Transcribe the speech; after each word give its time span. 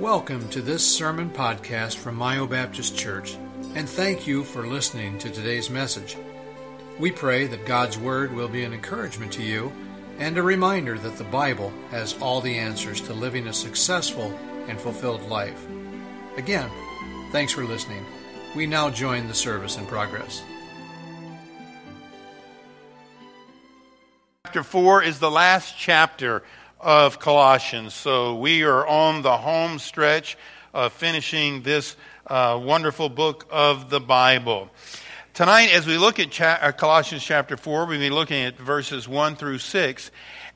Welcome 0.00 0.48
to 0.50 0.62
this 0.62 0.86
sermon 0.86 1.28
podcast 1.28 1.96
from 1.96 2.14
Myo 2.14 2.46
Baptist 2.46 2.96
Church, 2.96 3.34
and 3.74 3.88
thank 3.88 4.28
you 4.28 4.44
for 4.44 4.64
listening 4.64 5.18
to 5.18 5.28
today's 5.28 5.70
message. 5.70 6.16
We 7.00 7.10
pray 7.10 7.48
that 7.48 7.66
God's 7.66 7.98
Word 7.98 8.32
will 8.32 8.46
be 8.46 8.62
an 8.62 8.72
encouragement 8.72 9.32
to 9.32 9.42
you 9.42 9.72
and 10.20 10.38
a 10.38 10.42
reminder 10.44 10.96
that 10.98 11.16
the 11.18 11.24
Bible 11.24 11.72
has 11.90 12.16
all 12.20 12.40
the 12.40 12.58
answers 12.58 13.00
to 13.00 13.12
living 13.12 13.48
a 13.48 13.52
successful 13.52 14.32
and 14.68 14.80
fulfilled 14.80 15.28
life. 15.28 15.66
Again, 16.36 16.70
thanks 17.32 17.52
for 17.52 17.64
listening. 17.64 18.06
We 18.54 18.66
now 18.68 18.90
join 18.90 19.26
the 19.26 19.34
service 19.34 19.78
in 19.78 19.86
progress. 19.86 20.44
Chapter 24.46 24.62
4 24.62 25.02
is 25.02 25.18
the 25.18 25.30
last 25.30 25.76
chapter 25.76 26.44
of 26.80 27.18
Colossians. 27.18 27.94
So 27.94 28.36
we 28.36 28.62
are 28.62 28.86
on 28.86 29.22
the 29.22 29.36
home 29.36 29.78
stretch 29.78 30.36
of 30.72 30.92
finishing 30.92 31.62
this 31.62 31.96
uh, 32.26 32.60
wonderful 32.62 33.08
book 33.08 33.46
of 33.50 33.90
the 33.90 34.00
Bible. 34.00 34.70
Tonight, 35.34 35.70
as 35.72 35.86
we 35.86 35.98
look 35.98 36.18
at 36.20 36.30
cha- 36.30 36.58
uh, 36.60 36.72
Colossians 36.72 37.24
chapter 37.24 37.56
4, 37.56 37.86
we'll 37.86 37.98
be 37.98 38.10
looking 38.10 38.44
at 38.44 38.58
verses 38.58 39.08
1 39.08 39.36
through 39.36 39.58
6. 39.58 40.10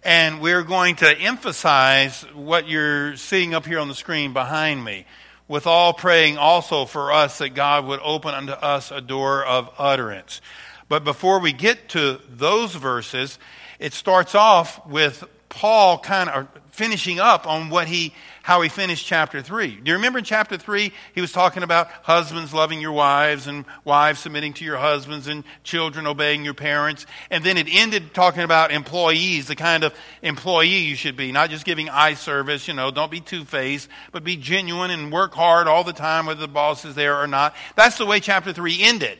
And 0.04 0.40
we're 0.40 0.62
going 0.62 0.96
to 0.96 1.18
emphasize 1.18 2.22
what 2.34 2.68
you're 2.68 3.16
seeing 3.16 3.54
up 3.54 3.66
here 3.66 3.78
on 3.78 3.88
the 3.88 3.94
screen 3.94 4.32
behind 4.32 4.82
me. 4.84 5.06
With 5.48 5.66
all 5.66 5.92
praying 5.92 6.38
also 6.38 6.86
for 6.86 7.12
us 7.12 7.38
that 7.38 7.50
God 7.50 7.86
would 7.86 8.00
open 8.02 8.34
unto 8.34 8.52
us 8.52 8.90
a 8.90 9.00
door 9.00 9.44
of 9.44 9.70
utterance. 9.78 10.40
But 10.88 11.04
before 11.04 11.40
we 11.40 11.52
get 11.52 11.90
to 11.90 12.20
those 12.28 12.74
verses, 12.74 13.38
it 13.78 13.92
starts 13.92 14.34
off 14.34 14.84
with 14.86 15.24
Paul 15.52 15.98
kind 15.98 16.30
of 16.30 16.48
finishing 16.70 17.20
up 17.20 17.46
on 17.46 17.68
what 17.68 17.86
he 17.86 18.14
how 18.40 18.62
he 18.62 18.70
finished 18.70 19.06
chapter 19.06 19.42
3. 19.42 19.76
Do 19.76 19.90
you 19.90 19.96
remember 19.96 20.18
in 20.18 20.24
chapter 20.24 20.56
3 20.56 20.90
he 21.14 21.20
was 21.20 21.30
talking 21.30 21.62
about 21.62 21.88
husbands 22.02 22.54
loving 22.54 22.80
your 22.80 22.92
wives 22.92 23.46
and 23.46 23.66
wives 23.84 24.18
submitting 24.18 24.54
to 24.54 24.64
your 24.64 24.78
husbands 24.78 25.28
and 25.28 25.44
children 25.62 26.06
obeying 26.06 26.42
your 26.42 26.54
parents 26.54 27.04
and 27.30 27.44
then 27.44 27.58
it 27.58 27.68
ended 27.70 28.14
talking 28.14 28.42
about 28.42 28.72
employees, 28.72 29.46
the 29.46 29.54
kind 29.54 29.84
of 29.84 29.94
employee 30.22 30.78
you 30.78 30.96
should 30.96 31.18
be, 31.18 31.30
not 31.32 31.50
just 31.50 31.66
giving 31.66 31.90
eye 31.90 32.14
service, 32.14 32.66
you 32.66 32.72
know, 32.72 32.90
don't 32.90 33.10
be 33.10 33.20
two-faced, 33.20 33.88
but 34.10 34.24
be 34.24 34.36
genuine 34.36 34.90
and 34.90 35.12
work 35.12 35.34
hard 35.34 35.68
all 35.68 35.84
the 35.84 35.92
time 35.92 36.24
whether 36.24 36.40
the 36.40 36.48
boss 36.48 36.86
is 36.86 36.94
there 36.94 37.18
or 37.18 37.26
not. 37.26 37.54
That's 37.76 37.98
the 37.98 38.06
way 38.06 38.20
chapter 38.20 38.54
3 38.54 38.78
ended. 38.80 39.18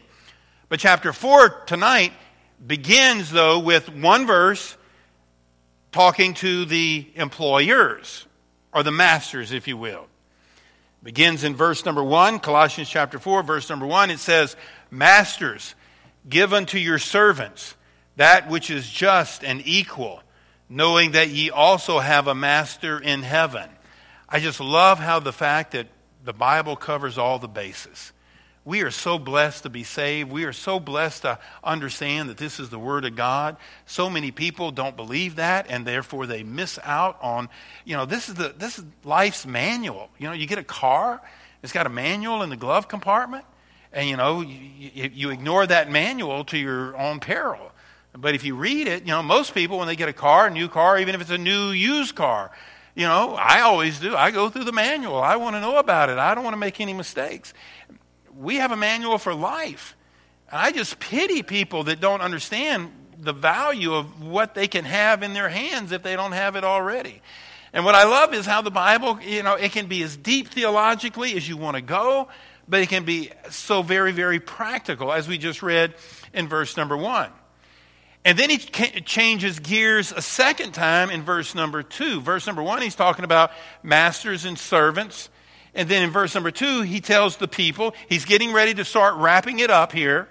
But 0.70 0.80
chapter 0.80 1.12
4 1.12 1.64
tonight 1.66 2.14
begins 2.66 3.30
though 3.30 3.58
with 3.58 3.94
one 3.94 4.26
verse 4.26 4.78
talking 5.92 6.34
to 6.34 6.64
the 6.64 7.06
employers, 7.14 8.26
or 8.72 8.82
the 8.82 8.90
masters, 8.90 9.52
if 9.52 9.68
you 9.68 9.76
will. 9.76 10.06
Begins 11.02 11.44
in 11.44 11.54
verse 11.54 11.84
number 11.84 12.02
1, 12.02 12.38
Colossians 12.40 12.88
chapter 12.88 13.18
4, 13.18 13.42
verse 13.42 13.68
number 13.68 13.86
1. 13.86 14.10
It 14.10 14.18
says, 14.18 14.56
Masters, 14.90 15.74
give 16.28 16.52
unto 16.52 16.78
your 16.78 16.98
servants 16.98 17.74
that 18.16 18.48
which 18.48 18.70
is 18.70 18.88
just 18.88 19.44
and 19.44 19.62
equal, 19.64 20.22
knowing 20.68 21.12
that 21.12 21.28
ye 21.28 21.50
also 21.50 21.98
have 21.98 22.26
a 22.26 22.34
master 22.34 22.98
in 22.98 23.22
heaven. 23.22 23.68
I 24.28 24.40
just 24.40 24.60
love 24.60 24.98
how 24.98 25.20
the 25.20 25.32
fact 25.32 25.72
that 25.72 25.88
the 26.24 26.32
Bible 26.32 26.76
covers 26.76 27.18
all 27.18 27.38
the 27.38 27.48
bases. 27.48 28.12
We 28.64 28.82
are 28.82 28.92
so 28.92 29.18
blessed 29.18 29.64
to 29.64 29.70
be 29.70 29.82
saved. 29.82 30.30
We 30.30 30.44
are 30.44 30.52
so 30.52 30.78
blessed 30.78 31.22
to 31.22 31.38
understand 31.64 32.28
that 32.28 32.36
this 32.36 32.60
is 32.60 32.70
the 32.70 32.78
Word 32.78 33.04
of 33.04 33.16
God. 33.16 33.56
So 33.86 34.08
many 34.08 34.30
people 34.30 34.70
don't 34.70 34.96
believe 34.96 35.36
that, 35.36 35.66
and 35.68 35.84
therefore 35.84 36.26
they 36.26 36.44
miss 36.44 36.78
out 36.84 37.18
on, 37.20 37.48
you 37.84 37.96
know, 37.96 38.06
this 38.06 38.28
is, 38.28 38.36
the, 38.36 38.54
this 38.56 38.78
is 38.78 38.84
life's 39.02 39.44
manual. 39.46 40.10
You 40.16 40.28
know, 40.28 40.32
you 40.32 40.46
get 40.46 40.58
a 40.58 40.64
car, 40.64 41.20
it's 41.64 41.72
got 41.72 41.86
a 41.86 41.90
manual 41.90 42.42
in 42.42 42.50
the 42.50 42.56
glove 42.56 42.86
compartment, 42.86 43.44
and, 43.92 44.08
you 44.08 44.16
know, 44.16 44.42
you, 44.42 45.10
you 45.12 45.30
ignore 45.30 45.66
that 45.66 45.90
manual 45.90 46.44
to 46.44 46.56
your 46.56 46.96
own 46.96 47.18
peril. 47.18 47.72
But 48.16 48.36
if 48.36 48.44
you 48.44 48.54
read 48.54 48.86
it, 48.86 49.02
you 49.02 49.08
know, 49.08 49.24
most 49.24 49.54
people, 49.54 49.78
when 49.78 49.88
they 49.88 49.96
get 49.96 50.08
a 50.08 50.12
car, 50.12 50.46
a 50.46 50.50
new 50.50 50.68
car, 50.68 51.00
even 51.00 51.16
if 51.16 51.20
it's 51.20 51.30
a 51.30 51.38
new 51.38 51.70
used 51.70 52.14
car, 52.14 52.52
you 52.94 53.06
know, 53.06 53.34
I 53.34 53.62
always 53.62 53.98
do. 53.98 54.14
I 54.14 54.30
go 54.30 54.50
through 54.50 54.64
the 54.64 54.72
manual. 54.72 55.20
I 55.20 55.36
want 55.36 55.56
to 55.56 55.60
know 55.60 55.78
about 55.78 56.10
it. 56.10 56.18
I 56.18 56.34
don't 56.34 56.44
want 56.44 56.52
to 56.52 56.58
make 56.58 56.78
any 56.78 56.92
mistakes 56.92 57.54
we 58.36 58.56
have 58.56 58.72
a 58.72 58.76
manual 58.76 59.18
for 59.18 59.34
life. 59.34 59.96
And 60.50 60.60
I 60.60 60.72
just 60.72 60.98
pity 61.00 61.42
people 61.42 61.84
that 61.84 62.00
don't 62.00 62.20
understand 62.20 62.90
the 63.18 63.32
value 63.32 63.94
of 63.94 64.22
what 64.22 64.54
they 64.54 64.68
can 64.68 64.84
have 64.84 65.22
in 65.22 65.32
their 65.32 65.48
hands 65.48 65.92
if 65.92 66.02
they 66.02 66.16
don't 66.16 66.32
have 66.32 66.56
it 66.56 66.64
already. 66.64 67.22
And 67.72 67.84
what 67.84 67.94
I 67.94 68.04
love 68.04 68.34
is 68.34 68.44
how 68.44 68.60
the 68.60 68.70
Bible, 68.70 69.18
you 69.22 69.42
know, 69.42 69.54
it 69.54 69.72
can 69.72 69.86
be 69.86 70.02
as 70.02 70.16
deep 70.16 70.48
theologically 70.48 71.34
as 71.36 71.48
you 71.48 71.56
want 71.56 71.76
to 71.76 71.82
go, 71.82 72.28
but 72.68 72.80
it 72.80 72.88
can 72.88 73.04
be 73.04 73.30
so 73.50 73.82
very, 73.82 74.12
very 74.12 74.40
practical, 74.40 75.12
as 75.12 75.26
we 75.26 75.38
just 75.38 75.62
read 75.62 75.94
in 76.34 76.48
verse 76.48 76.76
number 76.76 76.96
one. 76.96 77.30
And 78.24 78.38
then 78.38 78.50
he 78.50 78.58
changes 78.58 79.58
gears 79.58 80.12
a 80.12 80.22
second 80.22 80.72
time 80.72 81.10
in 81.10 81.22
verse 81.22 81.54
number 81.54 81.82
two. 81.82 82.20
Verse 82.20 82.46
number 82.46 82.62
one, 82.62 82.82
he's 82.82 82.94
talking 82.94 83.24
about 83.24 83.50
masters 83.82 84.44
and 84.44 84.58
servants. 84.58 85.28
And 85.74 85.88
then 85.88 86.02
in 86.02 86.10
verse 86.10 86.34
number 86.34 86.50
two, 86.50 86.82
he 86.82 87.00
tells 87.00 87.36
the 87.36 87.48
people, 87.48 87.94
he's 88.08 88.24
getting 88.24 88.52
ready 88.52 88.74
to 88.74 88.84
start 88.84 89.14
wrapping 89.16 89.58
it 89.58 89.70
up 89.70 89.92
here. 89.92 90.28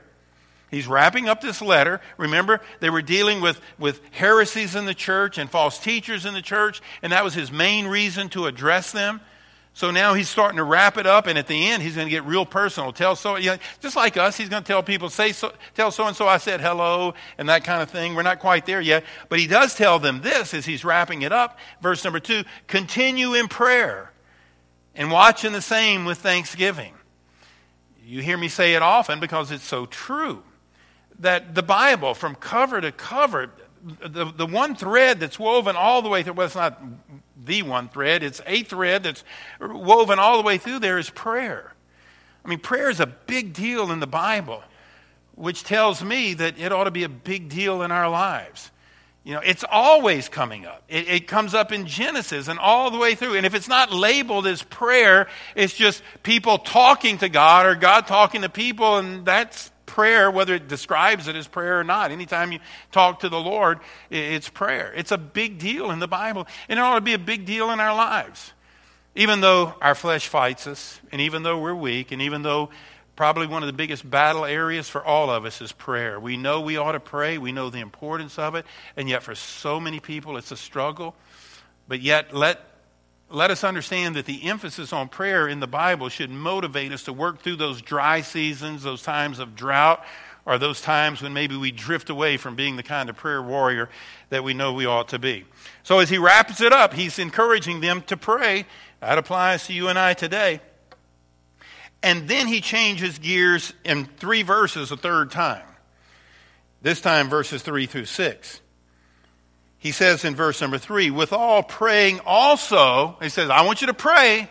He's 0.69 0.87
wrapping 0.87 1.27
up 1.27 1.41
this 1.41 1.61
letter. 1.61 1.99
Remember, 2.17 2.61
they 2.79 2.89
were 2.89 3.01
dealing 3.01 3.41
with, 3.41 3.59
with 3.77 3.99
heresies 4.11 4.75
in 4.75 4.85
the 4.85 4.93
church 4.93 5.37
and 5.37 5.49
false 5.49 5.77
teachers 5.79 6.25
in 6.25 6.33
the 6.33 6.41
church, 6.41 6.81
and 7.01 7.11
that 7.11 7.23
was 7.23 7.33
his 7.33 7.51
main 7.51 7.87
reason 7.87 8.29
to 8.29 8.45
address 8.45 8.91
them. 8.91 9.19
So 9.73 9.89
now 9.89 10.13
he's 10.13 10.29
starting 10.29 10.57
to 10.57 10.63
wrap 10.63 10.97
it 10.97 11.07
up, 11.07 11.27
and 11.27 11.37
at 11.37 11.47
the 11.47 11.69
end, 11.69 11.81
he's 11.81 11.95
going 11.95 12.07
to 12.07 12.11
get 12.11 12.23
real 12.23 12.45
personal. 12.45 12.93
Tell 12.93 13.15
so, 13.15 13.37
you 13.37 13.51
know, 13.51 13.57
just 13.81 13.95
like 13.95 14.15
us, 14.15 14.37
he's 14.37 14.49
going 14.49 14.63
to 14.63 14.67
tell 14.67 14.83
people, 14.83 15.09
say, 15.09 15.31
so, 15.31 15.53
tell 15.75 15.91
so 15.91 16.07
and 16.07 16.15
so 16.15 16.27
I 16.27 16.37
said 16.37 16.61
hello, 16.61 17.15
and 17.37 17.49
that 17.49 17.63
kind 17.63 17.81
of 17.81 17.89
thing. 17.89 18.13
We're 18.13 18.21
not 18.21 18.39
quite 18.39 18.65
there 18.65 18.81
yet, 18.81 19.05
but 19.27 19.39
he 19.39 19.47
does 19.47 19.73
tell 19.75 19.97
them 19.97 20.21
this 20.21 20.53
as 20.53 20.65
he's 20.65 20.85
wrapping 20.85 21.21
it 21.21 21.31
up. 21.31 21.57
Verse 21.81 22.03
number 22.03 22.19
two: 22.19 22.43
continue 22.67 23.33
in 23.33 23.47
prayer 23.47 24.10
and 24.95 25.11
watching 25.11 25.53
the 25.53 25.61
same 25.61 26.05
with 26.05 26.19
thanksgiving. 26.19 26.93
You 28.03 28.21
hear 28.21 28.37
me 28.37 28.47
say 28.47 28.73
it 28.73 28.81
often 28.81 29.19
because 29.19 29.51
it's 29.51 29.63
so 29.63 29.85
true 29.85 30.43
that 31.19 31.55
the 31.55 31.63
Bible, 31.63 32.13
from 32.13 32.35
cover 32.35 32.81
to 32.81 32.91
cover, 32.91 33.51
the, 33.83 34.25
the 34.25 34.45
one 34.45 34.75
thread 34.75 35.19
that's 35.19 35.39
woven 35.39 35.75
all 35.75 36.01
the 36.01 36.09
way 36.09 36.23
through, 36.23 36.33
well, 36.33 36.47
it's 36.47 36.55
not 36.55 36.81
the 37.43 37.63
one 37.63 37.89
thread, 37.89 38.23
it's 38.23 38.41
a 38.45 38.63
thread 38.63 39.03
that's 39.03 39.23
woven 39.59 40.19
all 40.19 40.37
the 40.37 40.43
way 40.43 40.57
through 40.57 40.79
there 40.79 40.97
is 40.97 41.09
prayer. 41.09 41.73
I 42.43 42.49
mean, 42.49 42.59
prayer 42.59 42.89
is 42.89 42.99
a 42.99 43.05
big 43.05 43.53
deal 43.53 43.91
in 43.91 43.99
the 43.99 44.07
Bible, 44.07 44.63
which 45.35 45.63
tells 45.63 46.03
me 46.03 46.33
that 46.35 46.59
it 46.59 46.71
ought 46.71 46.85
to 46.85 46.91
be 46.91 47.03
a 47.03 47.09
big 47.09 47.49
deal 47.49 47.83
in 47.83 47.91
our 47.91 48.09
lives. 48.09 48.70
You 49.23 49.35
know, 49.35 49.41
it's 49.41 49.63
always 49.69 50.29
coming 50.29 50.65
up. 50.65 50.81
It, 50.89 51.07
it, 51.07 51.27
comes 51.27 51.53
up 51.53 51.71
in 51.71 51.85
Genesis 51.85 52.47
and 52.47 52.57
all 52.57 52.89
the 52.89 52.97
way 52.97 53.13
through. 53.13 53.35
And 53.35 53.45
if 53.45 53.53
it's 53.53 53.67
not 53.67 53.93
labeled 53.93 54.47
as 54.47 54.63
prayer, 54.63 55.27
it's 55.55 55.75
just 55.75 56.01
people 56.23 56.57
talking 56.57 57.19
to 57.19 57.29
God 57.29 57.67
or 57.67 57.75
God 57.75 58.07
talking 58.07 58.41
to 58.41 58.49
people, 58.49 58.97
and 58.97 59.23
that's 59.23 59.71
prayer, 59.85 60.31
whether 60.31 60.55
it 60.55 60.67
describes 60.67 61.27
it 61.27 61.35
as 61.35 61.47
prayer 61.47 61.79
or 61.79 61.83
not. 61.83 62.09
Anytime 62.09 62.51
you 62.51 62.59
talk 62.91 63.19
to 63.19 63.29
the 63.29 63.39
Lord, 63.39 63.79
it's 64.09 64.49
prayer. 64.49 64.91
It's 64.95 65.11
a 65.11 65.17
big 65.19 65.59
deal 65.59 65.91
in 65.91 65.99
the 65.99 66.07
Bible, 66.07 66.47
and 66.67 66.79
it 66.79 66.81
ought 66.81 66.95
to 66.95 67.01
be 67.01 67.13
a 67.13 67.19
big 67.19 67.45
deal 67.45 67.69
in 67.69 67.79
our 67.79 67.93
lives. 67.93 68.53
Even 69.15 69.41
though 69.41 69.75
our 69.81 69.93
flesh 69.93 70.27
fights 70.27 70.65
us, 70.65 70.99
and 71.11 71.21
even 71.21 71.43
though 71.43 71.59
we're 71.59 71.75
weak, 71.75 72.11
and 72.11 72.21
even 72.21 72.41
though 72.41 72.69
Probably 73.21 73.45
one 73.45 73.61
of 73.61 73.67
the 73.67 73.73
biggest 73.73 74.09
battle 74.09 74.45
areas 74.45 74.89
for 74.89 75.05
all 75.05 75.29
of 75.29 75.45
us 75.45 75.61
is 75.61 75.71
prayer. 75.71 76.19
We 76.19 76.37
know 76.37 76.61
we 76.61 76.77
ought 76.77 76.93
to 76.93 76.99
pray, 76.99 77.37
we 77.37 77.51
know 77.51 77.69
the 77.69 77.77
importance 77.77 78.39
of 78.39 78.55
it, 78.55 78.65
and 78.97 79.07
yet 79.07 79.21
for 79.21 79.35
so 79.35 79.79
many 79.79 79.99
people 79.99 80.37
it's 80.37 80.49
a 80.49 80.57
struggle. 80.57 81.13
But 81.87 82.01
yet, 82.01 82.33
let, 82.33 82.59
let 83.29 83.51
us 83.51 83.63
understand 83.63 84.15
that 84.15 84.25
the 84.25 84.49
emphasis 84.49 84.91
on 84.91 85.07
prayer 85.07 85.47
in 85.47 85.59
the 85.59 85.67
Bible 85.67 86.09
should 86.09 86.31
motivate 86.31 86.91
us 86.91 87.03
to 87.03 87.13
work 87.13 87.43
through 87.43 87.57
those 87.57 87.79
dry 87.83 88.21
seasons, 88.21 88.81
those 88.81 89.03
times 89.03 89.37
of 89.37 89.55
drought, 89.55 90.03
or 90.47 90.57
those 90.57 90.81
times 90.81 91.21
when 91.21 91.31
maybe 91.31 91.55
we 91.55 91.71
drift 91.71 92.09
away 92.09 92.37
from 92.37 92.55
being 92.55 92.75
the 92.75 92.81
kind 92.81 93.07
of 93.07 93.17
prayer 93.17 93.43
warrior 93.43 93.91
that 94.29 94.43
we 94.43 94.55
know 94.55 94.73
we 94.73 94.87
ought 94.87 95.09
to 95.09 95.19
be. 95.19 95.45
So, 95.83 95.99
as 95.99 96.09
he 96.09 96.17
wraps 96.17 96.59
it 96.59 96.73
up, 96.73 96.95
he's 96.95 97.19
encouraging 97.19 97.81
them 97.81 98.01
to 98.07 98.17
pray. 98.17 98.65
That 98.99 99.19
applies 99.19 99.67
to 99.67 99.73
you 99.73 99.89
and 99.89 99.99
I 99.99 100.15
today. 100.15 100.59
And 102.03 102.27
then 102.27 102.47
he 102.47 102.61
changes 102.61 103.19
gears 103.19 103.73
in 103.83 104.05
three 104.05 104.43
verses 104.43 104.91
a 104.91 104.97
third 104.97 105.31
time. 105.31 105.63
This 106.81 106.99
time, 106.99 107.29
verses 107.29 107.61
3 107.61 107.85
through 107.85 108.05
6. 108.05 108.61
He 109.77 109.91
says 109.91 110.25
in 110.25 110.35
verse 110.35 110.61
number 110.61 110.77
3, 110.77 111.11
with 111.11 111.33
all 111.33 111.63
praying 111.63 112.21
also, 112.25 113.17
he 113.21 113.29
says, 113.29 113.49
I 113.49 113.63
want 113.63 113.81
you 113.81 113.87
to 113.87 113.93
pray, 113.93 114.49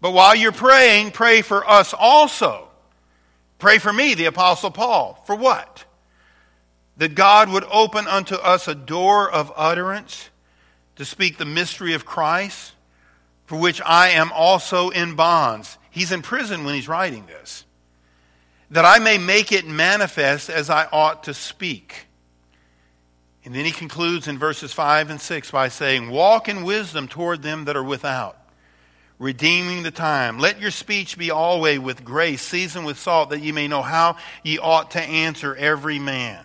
but 0.00 0.12
while 0.12 0.34
you're 0.34 0.52
praying, 0.52 1.12
pray 1.12 1.42
for 1.42 1.68
us 1.68 1.94
also. 1.94 2.68
Pray 3.58 3.78
for 3.78 3.92
me, 3.92 4.14
the 4.14 4.26
Apostle 4.26 4.70
Paul. 4.70 5.22
For 5.26 5.34
what? 5.34 5.84
That 6.96 7.14
God 7.14 7.50
would 7.50 7.64
open 7.64 8.06
unto 8.06 8.34
us 8.34 8.68
a 8.68 8.74
door 8.74 9.30
of 9.30 9.52
utterance 9.56 10.30
to 10.96 11.04
speak 11.04 11.36
the 11.38 11.44
mystery 11.44 11.94
of 11.94 12.04
Christ 12.04 12.72
for 13.50 13.58
which 13.58 13.82
I 13.84 14.10
am 14.10 14.30
also 14.30 14.90
in 14.90 15.16
bonds. 15.16 15.76
He's 15.90 16.12
in 16.12 16.22
prison 16.22 16.64
when 16.64 16.74
he's 16.74 16.88
writing 16.88 17.26
this. 17.26 17.64
That 18.70 18.84
I 18.84 19.00
may 19.00 19.18
make 19.18 19.50
it 19.50 19.66
manifest 19.66 20.48
as 20.48 20.70
I 20.70 20.86
ought 20.92 21.24
to 21.24 21.34
speak. 21.34 22.06
And 23.44 23.54
then 23.54 23.64
he 23.64 23.72
concludes 23.72 24.28
in 24.28 24.38
verses 24.38 24.72
5 24.72 25.10
and 25.10 25.20
6 25.20 25.50
by 25.50 25.68
saying, 25.68 26.10
Walk 26.10 26.48
in 26.48 26.62
wisdom 26.62 27.08
toward 27.08 27.42
them 27.42 27.64
that 27.64 27.76
are 27.76 27.82
without, 27.82 28.36
redeeming 29.18 29.82
the 29.82 29.90
time. 29.90 30.38
Let 30.38 30.60
your 30.60 30.70
speech 30.70 31.18
be 31.18 31.30
always 31.30 31.80
with 31.80 32.04
grace, 32.04 32.42
seasoned 32.42 32.86
with 32.86 32.98
salt, 32.98 33.30
that 33.30 33.40
ye 33.40 33.50
may 33.50 33.66
know 33.66 33.82
how 33.82 34.16
ye 34.44 34.58
ought 34.58 34.92
to 34.92 35.00
answer 35.00 35.56
every 35.56 35.98
man. 35.98 36.44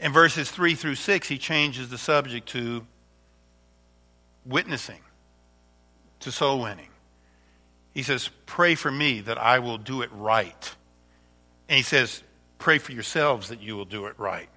In 0.00 0.12
verses 0.12 0.50
3 0.50 0.74
through 0.74 0.94
6, 0.94 1.28
he 1.28 1.38
changes 1.38 1.90
the 1.90 1.98
subject 1.98 2.48
to 2.50 2.86
witnessing 4.46 5.00
to 6.20 6.32
soul 6.32 6.60
winning. 6.62 6.88
He 7.94 8.02
says, 8.02 8.28
Pray 8.46 8.74
for 8.74 8.90
me 8.90 9.20
that 9.22 9.38
I 9.38 9.60
will 9.60 9.78
do 9.78 10.02
it 10.02 10.10
right. 10.12 10.74
And 11.68 11.76
he 11.76 11.82
says, 11.82 12.22
Pray 12.58 12.78
for 12.78 12.92
yourselves 12.92 13.48
that 13.48 13.62
you 13.62 13.76
will 13.76 13.84
do 13.84 14.06
it 14.06 14.18
right. 14.18 14.48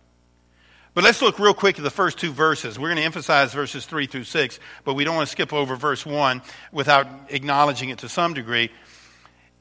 But 0.94 1.04
let's 1.04 1.22
look 1.22 1.38
real 1.38 1.54
quick 1.54 1.78
at 1.78 1.84
the 1.84 1.92
first 1.92 2.18
two 2.18 2.32
verses. 2.32 2.80
We're 2.80 2.88
going 2.88 2.98
to 2.98 3.04
emphasize 3.04 3.54
verses 3.54 3.86
3 3.86 4.08
through 4.08 4.24
6, 4.24 4.60
but 4.84 4.96
we 4.96 5.04
don't 5.04 5.16
want 5.16 5.28
to 5.28 5.32
skip 5.32 5.54
over 5.54 5.76
verse 5.76 6.04
1 6.04 6.42
without 6.72 7.08
acknowledging 7.30 7.90
it 7.90 8.00
to 8.00 8.10
some 8.10 8.34
degree. 8.34 8.72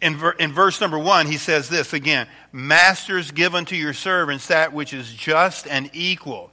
In, 0.01 0.17
ver- 0.17 0.31
in 0.33 0.53
verse 0.53 0.81
number 0.81 0.99
1, 0.99 1.27
he 1.27 1.37
says 1.37 1.69
this 1.69 1.93
again 1.93 2.27
Masters, 2.53 3.33
give 3.33 3.55
unto 3.55 3.77
your 3.77 3.93
servants 3.93 4.47
that 4.47 4.73
which 4.73 4.95
is 4.95 5.13
just 5.13 5.67
and 5.67 5.91
equal, 5.93 6.51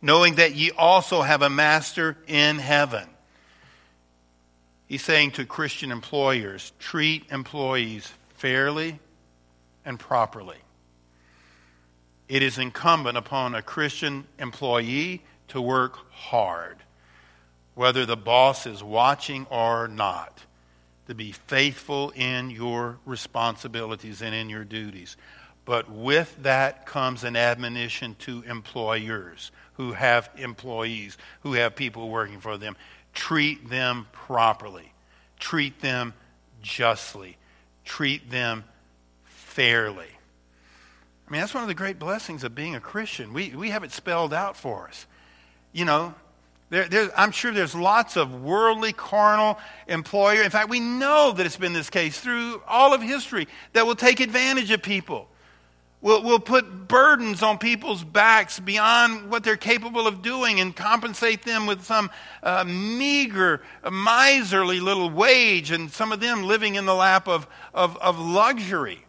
knowing 0.00 0.36
that 0.36 0.54
ye 0.54 0.70
also 0.70 1.22
have 1.22 1.42
a 1.42 1.50
master 1.50 2.16
in 2.28 2.60
heaven. 2.60 3.08
He's 4.90 5.04
saying 5.04 5.30
to 5.32 5.46
Christian 5.46 5.92
employers 5.92 6.72
treat 6.80 7.30
employees 7.30 8.12
fairly 8.34 8.98
and 9.84 10.00
properly. 10.00 10.56
It 12.28 12.42
is 12.42 12.58
incumbent 12.58 13.16
upon 13.16 13.54
a 13.54 13.62
Christian 13.62 14.26
employee 14.36 15.22
to 15.46 15.60
work 15.60 16.10
hard, 16.10 16.78
whether 17.76 18.04
the 18.04 18.16
boss 18.16 18.66
is 18.66 18.82
watching 18.82 19.46
or 19.48 19.86
not, 19.86 20.42
to 21.06 21.14
be 21.14 21.30
faithful 21.30 22.10
in 22.16 22.50
your 22.50 22.98
responsibilities 23.06 24.22
and 24.22 24.34
in 24.34 24.50
your 24.50 24.64
duties. 24.64 25.16
But 25.64 25.88
with 25.88 26.36
that 26.42 26.84
comes 26.84 27.22
an 27.22 27.36
admonition 27.36 28.16
to 28.20 28.42
employers 28.42 29.52
who 29.74 29.92
have 29.92 30.28
employees, 30.36 31.16
who 31.42 31.52
have 31.52 31.76
people 31.76 32.08
working 32.08 32.40
for 32.40 32.58
them 32.58 32.76
treat 33.12 33.68
them 33.68 34.06
properly, 34.12 34.92
treat 35.38 35.80
them 35.80 36.14
justly, 36.62 37.36
treat 37.84 38.30
them 38.30 38.64
fairly. 39.24 40.06
I 41.28 41.32
mean, 41.32 41.40
that's 41.40 41.54
one 41.54 41.62
of 41.62 41.68
the 41.68 41.74
great 41.74 41.98
blessings 41.98 42.42
of 42.42 42.54
being 42.54 42.74
a 42.74 42.80
Christian. 42.80 43.32
We, 43.32 43.50
we 43.50 43.70
have 43.70 43.84
it 43.84 43.92
spelled 43.92 44.34
out 44.34 44.56
for 44.56 44.88
us. 44.88 45.06
You 45.72 45.84
know, 45.84 46.14
there, 46.70 46.88
there, 46.88 47.10
I'm 47.16 47.32
sure 47.32 47.52
there's 47.52 47.74
lots 47.74 48.16
of 48.16 48.42
worldly, 48.42 48.92
carnal 48.92 49.58
employer. 49.86 50.42
In 50.42 50.50
fact, 50.50 50.68
we 50.68 50.80
know 50.80 51.32
that 51.32 51.46
it's 51.46 51.56
been 51.56 51.72
this 51.72 51.90
case 51.90 52.18
through 52.18 52.62
all 52.66 52.94
of 52.94 53.02
history 53.02 53.48
that 53.72 53.86
will 53.86 53.96
take 53.96 54.20
advantage 54.20 54.70
of 54.70 54.82
people. 54.82 55.28
We'll, 56.02 56.22
we'll 56.22 56.40
put 56.40 56.88
burdens 56.88 57.42
on 57.42 57.58
people's 57.58 58.02
backs 58.02 58.58
beyond 58.58 59.30
what 59.30 59.44
they're 59.44 59.58
capable 59.58 60.06
of 60.06 60.22
doing 60.22 60.58
and 60.58 60.74
compensate 60.74 61.42
them 61.42 61.66
with 61.66 61.84
some 61.84 62.10
uh, 62.42 62.64
meager, 62.64 63.60
miserly 63.90 64.80
little 64.80 65.10
wage, 65.10 65.70
and 65.70 65.90
some 65.90 66.12
of 66.12 66.20
them 66.20 66.44
living 66.44 66.76
in 66.76 66.86
the 66.86 66.94
lap 66.94 67.28
of, 67.28 67.46
of, 67.74 67.98
of 67.98 68.18
luxury. 68.18 69.04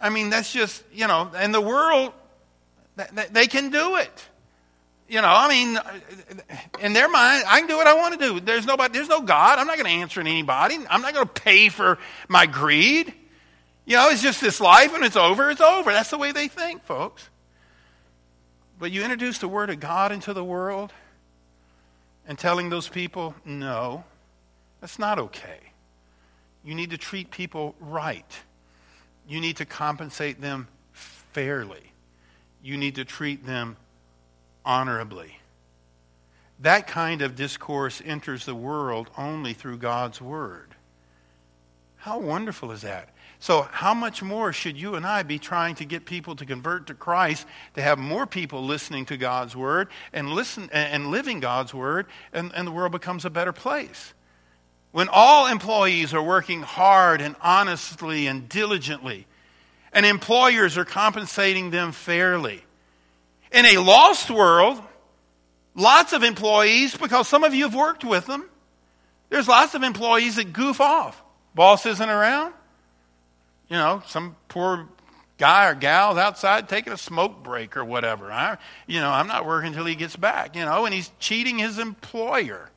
I 0.00 0.10
mean, 0.10 0.30
that's 0.30 0.52
just, 0.52 0.82
you 0.92 1.06
know, 1.06 1.30
and 1.36 1.54
the 1.54 1.60
world, 1.60 2.12
they 3.30 3.46
can 3.46 3.70
do 3.70 3.96
it. 3.96 4.28
You 5.08 5.20
know, 5.20 5.28
I 5.28 5.48
mean, 5.48 5.78
in 6.80 6.92
their 6.92 7.08
mind, 7.08 7.44
I 7.46 7.60
can 7.60 7.68
do 7.68 7.76
what 7.76 7.86
I 7.86 7.94
want 7.94 8.18
to 8.18 8.28
do. 8.28 8.40
There's 8.40 8.66
nobody, 8.66 8.94
there's 8.94 9.08
no 9.08 9.20
God. 9.20 9.58
I'm 9.58 9.66
not 9.66 9.76
going 9.76 9.86
to 9.86 10.00
answer 10.00 10.22
to 10.22 10.28
anybody. 10.28 10.78
I'm 10.90 11.02
not 11.02 11.14
going 11.14 11.26
to 11.26 11.32
pay 11.32 11.68
for 11.68 11.98
my 12.28 12.46
greed. 12.46 13.14
You 13.84 13.96
know, 13.96 14.08
it's 14.10 14.22
just 14.22 14.40
this 14.40 14.60
life 14.60 14.94
and 14.94 15.04
it's 15.04 15.16
over, 15.16 15.50
it's 15.50 15.60
over. 15.60 15.92
That's 15.92 16.10
the 16.10 16.18
way 16.18 16.32
they 16.32 16.48
think, 16.48 16.84
folks. 16.84 17.28
But 18.78 18.92
you 18.92 19.02
introduce 19.02 19.38
the 19.38 19.48
Word 19.48 19.70
of 19.70 19.80
God 19.80 20.12
into 20.12 20.32
the 20.32 20.44
world 20.44 20.92
and 22.26 22.38
telling 22.38 22.70
those 22.70 22.88
people, 22.88 23.34
no, 23.44 24.04
that's 24.80 24.98
not 24.98 25.18
okay. 25.18 25.58
You 26.64 26.74
need 26.74 26.90
to 26.90 26.98
treat 26.98 27.30
people 27.30 27.74
right. 27.80 28.38
You 29.28 29.40
need 29.40 29.56
to 29.56 29.64
compensate 29.64 30.40
them 30.40 30.68
fairly. 30.92 31.92
You 32.62 32.76
need 32.76 32.96
to 32.96 33.04
treat 33.04 33.44
them 33.44 33.76
honorably. 34.64 35.38
That 36.60 36.86
kind 36.86 37.22
of 37.22 37.34
discourse 37.34 38.00
enters 38.04 38.44
the 38.44 38.54
world 38.54 39.10
only 39.18 39.52
through 39.52 39.78
God's 39.78 40.20
Word. 40.20 40.74
How 41.96 42.20
wonderful 42.20 42.70
is 42.70 42.82
that? 42.82 43.11
So, 43.42 43.62
how 43.72 43.92
much 43.92 44.22
more 44.22 44.52
should 44.52 44.76
you 44.76 44.94
and 44.94 45.04
I 45.04 45.24
be 45.24 45.40
trying 45.40 45.74
to 45.74 45.84
get 45.84 46.04
people 46.04 46.36
to 46.36 46.46
convert 46.46 46.86
to 46.86 46.94
Christ, 46.94 47.44
to 47.74 47.82
have 47.82 47.98
more 47.98 48.24
people 48.24 48.62
listening 48.62 49.04
to 49.06 49.16
God's 49.16 49.56
word 49.56 49.88
and 50.12 50.28
listen 50.28 50.70
and 50.72 51.08
living 51.08 51.40
God's 51.40 51.74
word, 51.74 52.06
and, 52.32 52.52
and 52.54 52.68
the 52.68 52.70
world 52.70 52.92
becomes 52.92 53.24
a 53.24 53.30
better 53.30 53.50
place? 53.50 54.14
When 54.92 55.08
all 55.10 55.48
employees 55.48 56.14
are 56.14 56.22
working 56.22 56.62
hard 56.62 57.20
and 57.20 57.34
honestly 57.42 58.28
and 58.28 58.48
diligently, 58.48 59.26
and 59.92 60.06
employers 60.06 60.78
are 60.78 60.84
compensating 60.84 61.72
them 61.72 61.90
fairly. 61.90 62.62
In 63.50 63.66
a 63.66 63.78
lost 63.78 64.30
world, 64.30 64.80
lots 65.74 66.12
of 66.12 66.22
employees, 66.22 66.96
because 66.96 67.26
some 67.26 67.42
of 67.42 67.56
you 67.56 67.64
have 67.64 67.74
worked 67.74 68.04
with 68.04 68.24
them, 68.26 68.48
there's 69.30 69.48
lots 69.48 69.74
of 69.74 69.82
employees 69.82 70.36
that 70.36 70.52
goof 70.52 70.80
off. 70.80 71.20
Boss 71.56 71.86
isn't 71.86 72.08
around 72.08 72.54
you 73.72 73.78
know, 73.78 74.02
some 74.06 74.36
poor 74.48 74.86
guy 75.38 75.70
or 75.70 75.74
gal 75.74 76.18
outside 76.18 76.68
taking 76.68 76.92
a 76.92 76.98
smoke 76.98 77.42
break 77.42 77.74
or 77.74 77.86
whatever. 77.86 78.30
I, 78.30 78.58
you 78.86 79.00
know, 79.00 79.08
I'm 79.08 79.26
not 79.26 79.46
working 79.46 79.68
until 79.68 79.86
he 79.86 79.94
gets 79.94 80.14
back, 80.14 80.54
you 80.54 80.62
know, 80.62 80.84
and 80.84 80.92
he's 80.92 81.10
cheating 81.18 81.56
his 81.56 81.78
employer. 81.78 82.68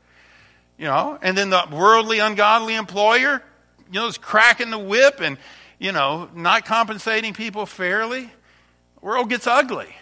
You 0.78 0.86
know, 0.86 1.20
and 1.22 1.38
then 1.38 1.50
the 1.50 1.68
worldly, 1.70 2.20
ungodly 2.20 2.76
employer, 2.76 3.44
you 3.92 4.00
know, 4.00 4.08
is 4.08 4.18
cracking 4.18 4.70
the 4.70 4.80
whip 4.80 5.20
and, 5.20 5.38
you 5.80 5.92
know, 5.92 6.30
not 6.34 6.64
compensating 6.64 7.34
people 7.34 7.66
fairly. 7.66 8.22
The 8.22 9.06
world 9.06 9.30
gets 9.30 9.48
ugly. 9.48 9.94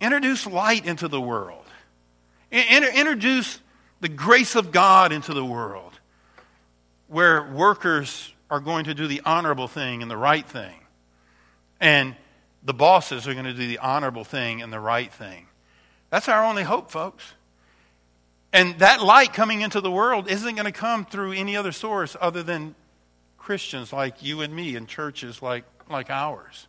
Introduce 0.00 0.48
light 0.48 0.84
into 0.84 1.06
the 1.06 1.20
world. 1.20 1.64
introduce 2.50 3.60
the 4.00 4.08
grace 4.08 4.56
of 4.56 4.72
God 4.72 5.12
into 5.12 5.32
the 5.32 5.44
world 5.44 5.92
where 7.06 7.52
workers 7.52 8.33
are 8.54 8.60
going 8.60 8.84
to 8.84 8.94
do 8.94 9.08
the 9.08 9.20
honorable 9.24 9.66
thing 9.66 10.00
and 10.00 10.08
the 10.08 10.16
right 10.16 10.46
thing. 10.46 10.76
And 11.80 12.14
the 12.62 12.72
bosses 12.72 13.26
are 13.26 13.32
going 13.32 13.46
to 13.46 13.52
do 13.52 13.66
the 13.66 13.78
honorable 13.78 14.22
thing 14.22 14.62
and 14.62 14.72
the 14.72 14.78
right 14.78 15.12
thing. 15.12 15.48
That's 16.10 16.28
our 16.28 16.44
only 16.44 16.62
hope, 16.62 16.88
folks. 16.88 17.24
And 18.52 18.78
that 18.78 19.02
light 19.02 19.32
coming 19.32 19.62
into 19.62 19.80
the 19.80 19.90
world 19.90 20.30
isn't 20.30 20.54
going 20.54 20.66
to 20.66 20.72
come 20.72 21.04
through 21.04 21.32
any 21.32 21.56
other 21.56 21.72
source 21.72 22.16
other 22.20 22.44
than 22.44 22.76
Christians 23.38 23.92
like 23.92 24.22
you 24.22 24.40
and 24.40 24.54
me 24.54 24.76
and 24.76 24.86
churches 24.86 25.42
like, 25.42 25.64
like 25.90 26.08
ours. 26.08 26.68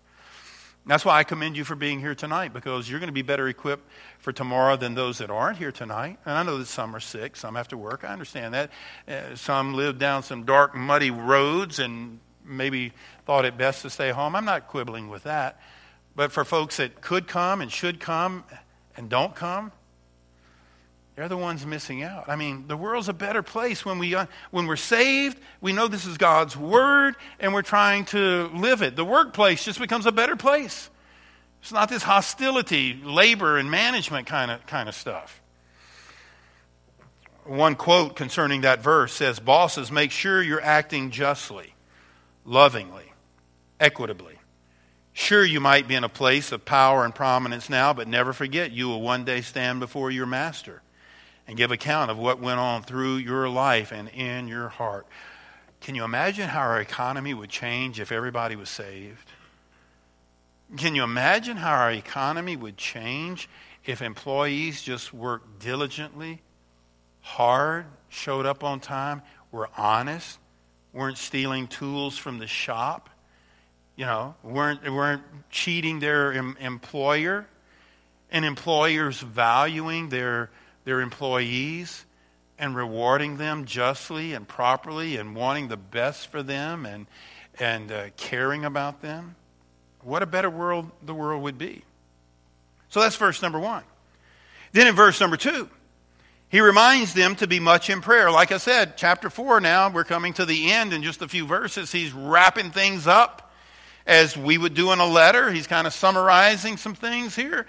That's 0.87 1.03
why 1.03 1.17
I 1.17 1.23
commend 1.23 1.57
you 1.57 1.63
for 1.63 1.75
being 1.75 1.99
here 1.99 2.13
tonight 2.13 2.53
because 2.53 2.87
you're 2.87 2.99
going 2.99 3.07
to 3.07 3.13
be 3.13 3.23
better 3.23 3.47
equipped 3.47 3.89
for 4.19 4.31
tomorrow 4.31 4.75
than 4.75 4.93
those 4.93 5.17
that 5.17 5.31
aren't 5.31 5.57
here 5.57 5.71
tonight. 5.71 6.19
And 6.25 6.35
I 6.35 6.43
know 6.43 6.59
that 6.59 6.67
some 6.67 6.95
are 6.95 6.99
sick, 6.99 7.35
some 7.35 7.55
have 7.55 7.67
to 7.69 7.77
work. 7.77 8.03
I 8.03 8.09
understand 8.09 8.53
that. 8.53 8.69
Uh, 9.07 9.35
some 9.35 9.73
live 9.73 9.97
down 9.97 10.21
some 10.21 10.43
dark, 10.43 10.75
muddy 10.75 11.09
roads 11.09 11.79
and 11.79 12.19
maybe 12.45 12.93
thought 13.25 13.45
it 13.45 13.57
best 13.57 13.81
to 13.81 13.89
stay 13.89 14.11
home. 14.11 14.35
I'm 14.35 14.45
not 14.45 14.67
quibbling 14.67 15.09
with 15.09 15.23
that. 15.23 15.59
But 16.15 16.31
for 16.31 16.45
folks 16.45 16.77
that 16.77 17.01
could 17.01 17.27
come 17.27 17.61
and 17.61 17.71
should 17.71 17.99
come 17.99 18.43
and 18.95 19.09
don't 19.09 19.35
come, 19.35 19.71
they're 21.15 21.29
the 21.29 21.37
ones 21.37 21.65
missing 21.65 22.03
out. 22.03 22.27
I 22.27 22.35
mean, 22.35 22.67
the 22.67 22.75
world's 22.75 23.07
a 23.07 23.13
better 23.13 23.41
place 23.41 23.85
when, 23.85 23.99
we, 23.99 24.13
uh, 24.15 24.25
when 24.51 24.67
we're 24.67 24.75
saved, 24.75 25.39
we 25.61 25.71
know 25.71 25.87
this 25.87 26.05
is 26.05 26.17
God's 26.17 26.57
Word, 26.57 27.15
and 27.39 27.53
we're 27.53 27.61
trying 27.61 28.03
to 28.05 28.49
live 28.53 28.81
it. 28.81 28.97
The 28.97 29.05
workplace 29.05 29.63
just 29.63 29.79
becomes 29.79 30.05
a 30.05 30.11
better 30.11 30.35
place. 30.35 30.89
It's 31.61 31.71
not 31.71 31.87
this 31.87 32.03
hostility, 32.03 32.99
labor, 33.01 33.57
and 33.57 33.71
management 33.71 34.27
kind 34.27 34.51
of, 34.51 34.65
kind 34.67 34.89
of 34.89 34.95
stuff. 34.95 35.41
One 37.45 37.75
quote 37.75 38.17
concerning 38.17 38.61
that 38.61 38.81
verse 38.81 39.13
says 39.13 39.39
Bosses, 39.39 39.91
make 39.91 40.11
sure 40.11 40.43
you're 40.43 40.61
acting 40.61 41.11
justly, 41.11 41.73
lovingly, 42.43 43.13
equitably. 43.79 44.33
Sure, 45.13 45.45
you 45.45 45.61
might 45.61 45.87
be 45.87 45.95
in 45.95 46.03
a 46.03 46.09
place 46.09 46.51
of 46.51 46.65
power 46.65 47.05
and 47.05 47.15
prominence 47.15 47.69
now, 47.69 47.93
but 47.93 48.05
never 48.05 48.33
forget 48.33 48.71
you 48.71 48.89
will 48.89 49.01
one 49.01 49.23
day 49.23 49.39
stand 49.39 49.79
before 49.79 50.11
your 50.11 50.25
master 50.25 50.81
and 51.47 51.57
give 51.57 51.71
account 51.71 52.11
of 52.11 52.17
what 52.17 52.39
went 52.39 52.59
on 52.59 52.83
through 52.83 53.17
your 53.17 53.47
life 53.49 53.91
and 53.91 54.09
in 54.09 54.47
your 54.47 54.69
heart. 54.69 55.05
Can 55.81 55.95
you 55.95 56.03
imagine 56.03 56.49
how 56.49 56.61
our 56.61 56.81
economy 56.81 57.33
would 57.33 57.49
change 57.49 57.99
if 57.99 58.11
everybody 58.11 58.55
was 58.55 58.69
saved? 58.69 59.31
Can 60.77 60.95
you 60.95 61.03
imagine 61.03 61.57
how 61.57 61.73
our 61.73 61.91
economy 61.91 62.55
would 62.55 62.77
change 62.77 63.47
if 63.85 64.01
employees 64.01 64.81
just 64.81 65.13
worked 65.13 65.59
diligently, 65.59 66.41
hard, 67.21 67.85
showed 68.09 68.45
up 68.45 68.63
on 68.63 68.79
time, 68.79 69.21
were 69.51 69.69
honest, 69.77 70.39
weren't 70.91 71.17
stealing 71.17 71.67
tools 71.67 72.17
from 72.17 72.39
the 72.39 72.47
shop, 72.47 73.09
you 73.95 74.05
know, 74.05 74.35
weren't, 74.43 74.91
weren't 74.91 75.23
cheating 75.49 75.99
their 75.99 76.33
em- 76.33 76.57
employer, 76.59 77.45
and 78.31 78.43
employers 78.43 79.19
valuing 79.19 80.09
their, 80.09 80.49
their 80.85 81.01
employees 81.01 82.05
and 82.57 82.75
rewarding 82.75 83.37
them 83.37 83.65
justly 83.65 84.33
and 84.33 84.47
properly 84.47 85.17
and 85.17 85.35
wanting 85.35 85.67
the 85.67 85.77
best 85.77 86.27
for 86.27 86.41
them 86.41 86.85
and, 86.85 87.07
and 87.59 87.91
uh, 87.91 88.05
caring 88.15 88.63
about 88.63 89.01
them, 89.01 89.35
what 90.01 90.23
a 90.23 90.25
better 90.25 90.49
world 90.49 90.89
the 91.03 91.13
world 91.13 91.43
would 91.43 91.57
be. 91.57 91.83
So 92.89 93.01
that's 93.01 93.17
verse 93.17 93.41
number 93.41 93.59
one. 93.59 93.83
Then 94.71 94.87
in 94.87 94.95
verse 94.95 95.19
number 95.19 95.37
two, 95.37 95.69
he 96.49 96.61
reminds 96.61 97.13
them 97.13 97.35
to 97.37 97.47
be 97.47 97.59
much 97.59 97.89
in 97.89 98.01
prayer. 98.01 98.31
Like 98.31 98.51
I 98.51 98.57
said, 98.57 98.97
chapter 98.97 99.29
4 99.29 99.59
now, 99.59 99.89
we're 99.89 100.03
coming 100.03 100.33
to 100.33 100.45
the 100.45 100.71
end 100.71 100.93
in 100.93 101.03
just 101.03 101.21
a 101.21 101.27
few 101.27 101.45
verses. 101.45 101.91
He's 101.91 102.13
wrapping 102.13 102.71
things 102.71 103.07
up 103.07 103.51
as 104.05 104.37
we 104.37 104.57
would 104.57 104.73
do 104.73 104.91
in 104.91 104.99
a 104.99 105.05
letter. 105.05 105.51
He's 105.51 105.67
kind 105.67 105.87
of 105.87 105.93
summarizing 105.93 106.77
some 106.77 106.93
things 106.93 107.35
here. 107.35 107.65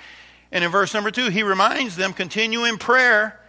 And 0.52 0.62
in 0.64 0.70
verse 0.70 0.94
number 0.94 1.10
2, 1.10 1.30
he 1.30 1.42
reminds 1.42 1.96
them 1.96 2.12
continue 2.12 2.64
in 2.64 2.78
prayer 2.78 3.40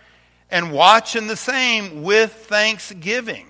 and 0.50 0.72
watch 0.72 1.16
in 1.16 1.27
the 1.27 1.36
same 1.36 2.04
with 2.04 2.34
thanksgiving. 2.34 3.48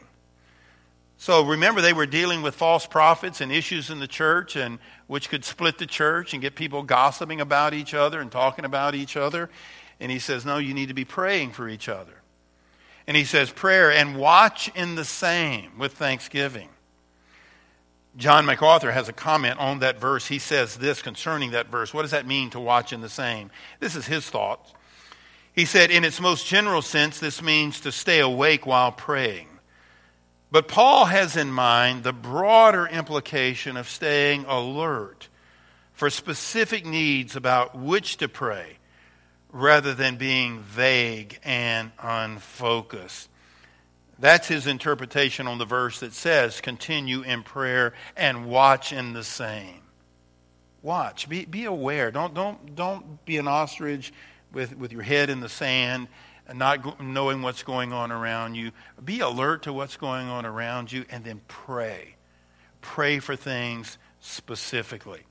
So 1.17 1.43
remember, 1.45 1.81
they 1.81 1.93
were 1.93 2.05
dealing 2.05 2.43
with 2.43 2.55
false 2.55 2.85
prophets 2.85 3.41
and 3.41 3.51
issues 3.51 3.89
in 3.89 3.99
the 3.99 4.07
church, 4.07 4.55
and 4.55 4.77
which 5.07 5.29
could 5.29 5.43
split 5.43 5.79
the 5.79 5.87
church 5.87 6.33
and 6.33 6.41
get 6.41 6.55
people 6.55 6.83
gossiping 6.83 7.41
about 7.41 7.73
each 7.73 7.93
other 7.93 8.21
and 8.21 8.31
talking 8.31 8.65
about 8.65 8.93
each 8.93 9.17
other. 9.17 9.49
And 9.99 10.11
he 10.11 10.19
says, 10.19 10.45
No, 10.45 10.57
you 10.59 10.75
need 10.75 10.89
to 10.89 10.93
be 10.93 11.05
praying 11.05 11.53
for 11.53 11.67
each 11.67 11.89
other. 11.89 12.13
And 13.07 13.17
he 13.17 13.23
says, 13.23 13.49
Prayer 13.49 13.91
and 13.91 14.17
watch 14.17 14.69
in 14.75 14.93
the 14.95 15.05
same 15.05 15.79
with 15.79 15.93
thanksgiving. 15.93 16.69
John 18.17 18.47
MacArthur 18.47 18.91
has 18.91 19.07
a 19.07 19.13
comment 19.13 19.59
on 19.59 19.79
that 19.79 19.99
verse. 19.99 20.25
He 20.25 20.39
says 20.39 20.75
this 20.77 21.03
concerning 21.03 21.51
that 21.51 21.67
verse. 21.67 21.93
What 21.93 22.01
does 22.01 22.11
that 22.11 22.25
mean 22.25 22.49
to 22.49 22.59
watch 22.59 22.91
in 22.91 23.01
the 23.01 23.09
same? 23.09 23.51
This 23.79 23.95
is 23.95 24.07
his 24.07 24.27
thoughts. 24.27 24.73
He 25.53 25.65
said, 25.65 25.91
in 25.91 26.03
its 26.03 26.19
most 26.19 26.47
general 26.47 26.81
sense, 26.81 27.19
this 27.19 27.41
means 27.41 27.79
to 27.81 27.91
stay 27.91 28.19
awake 28.19 28.65
while 28.65 28.91
praying. 28.91 29.47
But 30.51 30.67
Paul 30.67 31.05
has 31.05 31.35
in 31.35 31.51
mind 31.51 32.03
the 32.03 32.13
broader 32.13 32.87
implication 32.87 33.77
of 33.77 33.89
staying 33.89 34.45
alert 34.45 35.27
for 35.93 36.09
specific 36.09 36.85
needs 36.85 37.35
about 37.35 37.77
which 37.77 38.17
to 38.17 38.27
pray 38.27 38.77
rather 39.51 39.93
than 39.93 40.17
being 40.17 40.59
vague 40.59 41.39
and 41.43 41.91
unfocused. 42.01 43.29
That's 44.19 44.47
his 44.47 44.65
interpretation 44.65 45.47
on 45.47 45.57
the 45.57 45.65
verse 45.65 45.99
that 45.99 46.13
says, 46.13 46.59
continue 46.61 47.21
in 47.21 47.43
prayer 47.43 47.93
and 48.15 48.47
watch 48.47 48.91
in 48.91 49.13
the 49.13 49.23
same. 49.23 49.81
Watch. 50.81 51.29
Be, 51.29 51.45
be 51.45 51.65
aware. 51.65 52.11
Don't, 52.11 52.33
don't, 52.33 52.75
don't 52.75 53.23
be 53.25 53.37
an 53.37 53.47
ostrich 53.47 54.11
with, 54.53 54.75
with 54.75 54.91
your 54.91 55.03
head 55.03 55.29
in 55.29 55.39
the 55.39 55.49
sand 55.49 56.07
and 56.47 56.57
not 56.57 57.01
knowing 57.01 57.41
what's 57.41 57.63
going 57.63 57.93
on 57.93 58.11
around 58.11 58.55
you. 58.55 58.71
Be 59.03 59.19
alert 59.19 59.63
to 59.63 59.73
what's 59.73 59.97
going 59.97 60.27
on 60.27 60.45
around 60.45 60.91
you 60.91 61.05
and 61.11 61.23
then 61.23 61.41
pray. 61.47 62.15
Pray 62.81 63.19
for 63.19 63.35
things 63.35 63.97
specifically. 64.19 65.21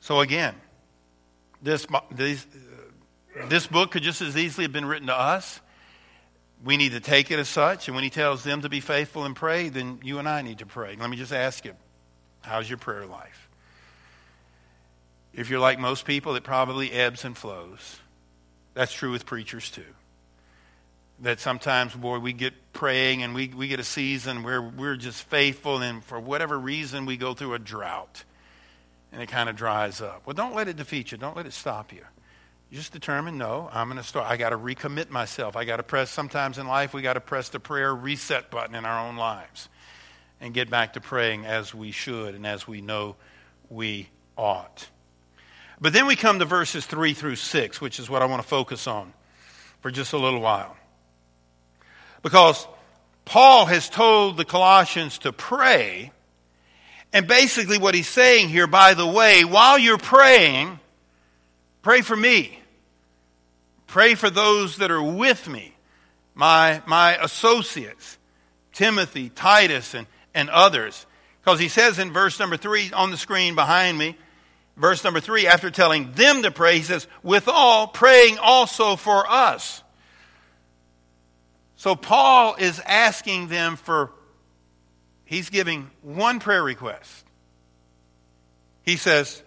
So, 0.00 0.20
again, 0.20 0.54
this, 1.62 1.86
this, 2.10 2.46
uh, 3.38 3.46
this 3.46 3.66
book 3.66 3.92
could 3.92 4.02
just 4.02 4.22
as 4.22 4.36
easily 4.36 4.64
have 4.64 4.72
been 4.72 4.86
written 4.86 5.06
to 5.06 5.16
us 5.16 5.60
we 6.64 6.76
need 6.76 6.92
to 6.92 7.00
take 7.00 7.30
it 7.30 7.38
as 7.38 7.48
such. 7.48 7.88
And 7.88 7.94
when 7.94 8.04
he 8.04 8.10
tells 8.10 8.44
them 8.44 8.62
to 8.62 8.68
be 8.68 8.80
faithful 8.80 9.24
and 9.24 9.34
pray, 9.34 9.68
then 9.68 10.00
you 10.02 10.18
and 10.18 10.28
I 10.28 10.42
need 10.42 10.58
to 10.58 10.66
pray. 10.66 10.96
Let 10.98 11.10
me 11.10 11.16
just 11.16 11.32
ask 11.32 11.64
you 11.64 11.74
how's 12.42 12.68
your 12.68 12.78
prayer 12.78 13.06
life? 13.06 13.48
If 15.32 15.48
you're 15.48 15.60
like 15.60 15.78
most 15.78 16.04
people, 16.04 16.34
it 16.36 16.44
probably 16.44 16.92
ebbs 16.92 17.24
and 17.24 17.36
flows. 17.36 17.98
That's 18.74 18.92
true 18.92 19.10
with 19.10 19.26
preachers 19.26 19.70
too. 19.70 19.84
That 21.20 21.40
sometimes, 21.40 21.94
boy, 21.94 22.18
we 22.18 22.32
get 22.32 22.52
praying 22.72 23.22
and 23.22 23.34
we, 23.34 23.48
we 23.48 23.68
get 23.68 23.80
a 23.80 23.84
season 23.84 24.42
where 24.42 24.60
we're 24.60 24.96
just 24.96 25.22
faithful, 25.22 25.78
and 25.78 26.04
for 26.04 26.18
whatever 26.18 26.58
reason, 26.58 27.06
we 27.06 27.16
go 27.16 27.32
through 27.32 27.54
a 27.54 27.58
drought 27.58 28.24
and 29.12 29.22
it 29.22 29.28
kind 29.28 29.48
of 29.48 29.56
dries 29.56 30.00
up. 30.00 30.22
Well, 30.26 30.34
don't 30.34 30.54
let 30.54 30.68
it 30.68 30.76
defeat 30.76 31.12
you, 31.12 31.18
don't 31.18 31.36
let 31.36 31.46
it 31.46 31.52
stop 31.52 31.92
you. 31.92 32.02
Just 32.72 32.94
determine, 32.94 33.36
no, 33.36 33.68
I'm 33.70 33.88
going 33.88 33.98
to 33.98 34.02
start. 34.02 34.30
I 34.30 34.38
got 34.38 34.50
to 34.50 34.56
recommit 34.56 35.10
myself. 35.10 35.56
I 35.56 35.66
got 35.66 35.76
to 35.76 35.82
press, 35.82 36.10
sometimes 36.10 36.56
in 36.56 36.66
life, 36.66 36.94
we 36.94 37.02
got 37.02 37.14
to 37.14 37.20
press 37.20 37.50
the 37.50 37.60
prayer 37.60 37.94
reset 37.94 38.50
button 38.50 38.74
in 38.74 38.86
our 38.86 39.06
own 39.06 39.16
lives 39.16 39.68
and 40.40 40.54
get 40.54 40.70
back 40.70 40.94
to 40.94 41.00
praying 41.00 41.44
as 41.44 41.74
we 41.74 41.90
should 41.90 42.34
and 42.34 42.46
as 42.46 42.66
we 42.66 42.80
know 42.80 43.16
we 43.68 44.08
ought. 44.38 44.88
But 45.82 45.92
then 45.92 46.06
we 46.06 46.16
come 46.16 46.38
to 46.38 46.46
verses 46.46 46.86
3 46.86 47.12
through 47.12 47.36
6, 47.36 47.82
which 47.82 47.98
is 47.98 48.08
what 48.08 48.22
I 48.22 48.24
want 48.24 48.40
to 48.40 48.48
focus 48.48 48.86
on 48.86 49.12
for 49.82 49.90
just 49.90 50.14
a 50.14 50.18
little 50.18 50.40
while. 50.40 50.74
Because 52.22 52.66
Paul 53.26 53.66
has 53.66 53.90
told 53.90 54.38
the 54.38 54.46
Colossians 54.46 55.18
to 55.18 55.32
pray. 55.32 56.10
And 57.12 57.26
basically, 57.26 57.76
what 57.76 57.94
he's 57.94 58.08
saying 58.08 58.48
here, 58.48 58.66
by 58.66 58.94
the 58.94 59.06
way, 59.06 59.44
while 59.44 59.78
you're 59.78 59.98
praying, 59.98 60.80
pray 61.82 62.00
for 62.00 62.16
me. 62.16 62.60
Pray 63.92 64.14
for 64.14 64.30
those 64.30 64.78
that 64.78 64.90
are 64.90 65.02
with 65.02 65.46
me, 65.46 65.70
my, 66.34 66.80
my 66.86 67.14
associates, 67.16 68.16
Timothy, 68.72 69.28
Titus, 69.28 69.92
and, 69.92 70.06
and 70.32 70.48
others. 70.48 71.04
Because 71.42 71.60
he 71.60 71.68
says 71.68 71.98
in 71.98 72.10
verse 72.10 72.40
number 72.40 72.56
three 72.56 72.90
on 72.90 73.10
the 73.10 73.18
screen 73.18 73.54
behind 73.54 73.98
me, 73.98 74.16
verse 74.78 75.04
number 75.04 75.20
three, 75.20 75.46
after 75.46 75.70
telling 75.70 76.10
them 76.12 76.42
to 76.42 76.50
pray, 76.50 76.78
he 76.78 76.82
says, 76.82 77.06
withal 77.22 77.86
praying 77.86 78.38
also 78.38 78.96
for 78.96 79.30
us. 79.30 79.82
So 81.76 81.94
Paul 81.94 82.54
is 82.58 82.80
asking 82.80 83.48
them 83.48 83.76
for, 83.76 84.10
he's 85.26 85.50
giving 85.50 85.90
one 86.00 86.40
prayer 86.40 86.62
request. 86.62 87.26
He 88.84 88.96
says, 88.96 89.42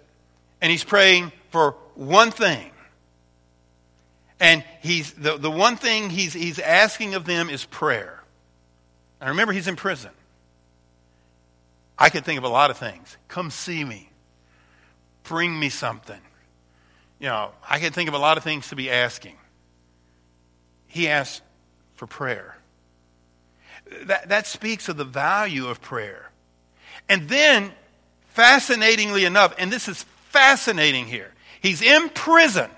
and 0.62 0.70
he's 0.72 0.84
praying 0.84 1.32
for 1.50 1.72
one 1.96 2.30
thing. 2.30 2.70
And 4.39 4.63
he's, 4.82 5.13
the, 5.13 5.38
the 5.38 5.51
one 5.51 5.77
thing 5.77 6.10
he's, 6.10 6.34
he's 6.34 6.60
asking 6.60 7.15
of 7.15 7.25
them 7.25 7.50
is 7.50 7.63
prayer. 7.65 8.22
And 9.22 9.30
remember, 9.30 9.54
he's 9.54 9.68
in 9.68 9.75
prison. 9.75 10.12
I 11.98 12.10
could 12.10 12.25
think 12.25 12.38
of 12.38 12.44
a 12.44 12.50
lot 12.50 12.72
of 12.72 12.77
things. 12.77 13.18
Come 13.27 13.50
see 13.50 13.84
me. 13.84 14.10
Bring 15.24 15.58
me 15.58 15.70
something. 15.70 16.20
You 17.20 17.27
know, 17.27 17.51
I 17.68 17.80
could 17.80 17.94
think 17.94 18.10
of 18.10 18.13
a 18.13 18.20
lot 18.20 18.38
of 18.38 18.44
things 18.44 18.70
to 18.70 18.75
be 18.75 18.92
asking. 18.92 19.38
He 20.88 21.08
asks 21.08 21.42
for 21.96 22.08
prayer. 22.08 22.58
That, 24.04 24.30
that 24.30 24.48
speaks 24.48 24.89
of 24.89 24.98
the 24.98 25.06
value 25.06 25.68
of 25.68 25.82
prayer. 25.82 26.32
And 27.08 27.30
then, 27.30 27.72
fascinatingly 28.30 29.24
enough, 29.25 29.56
and 29.58 29.72
this 29.72 29.88
is 29.88 30.04
fascinating 30.30 31.06
here, 31.06 31.32
he's 31.62 31.82
in 31.82 32.10
prison. 32.10 32.70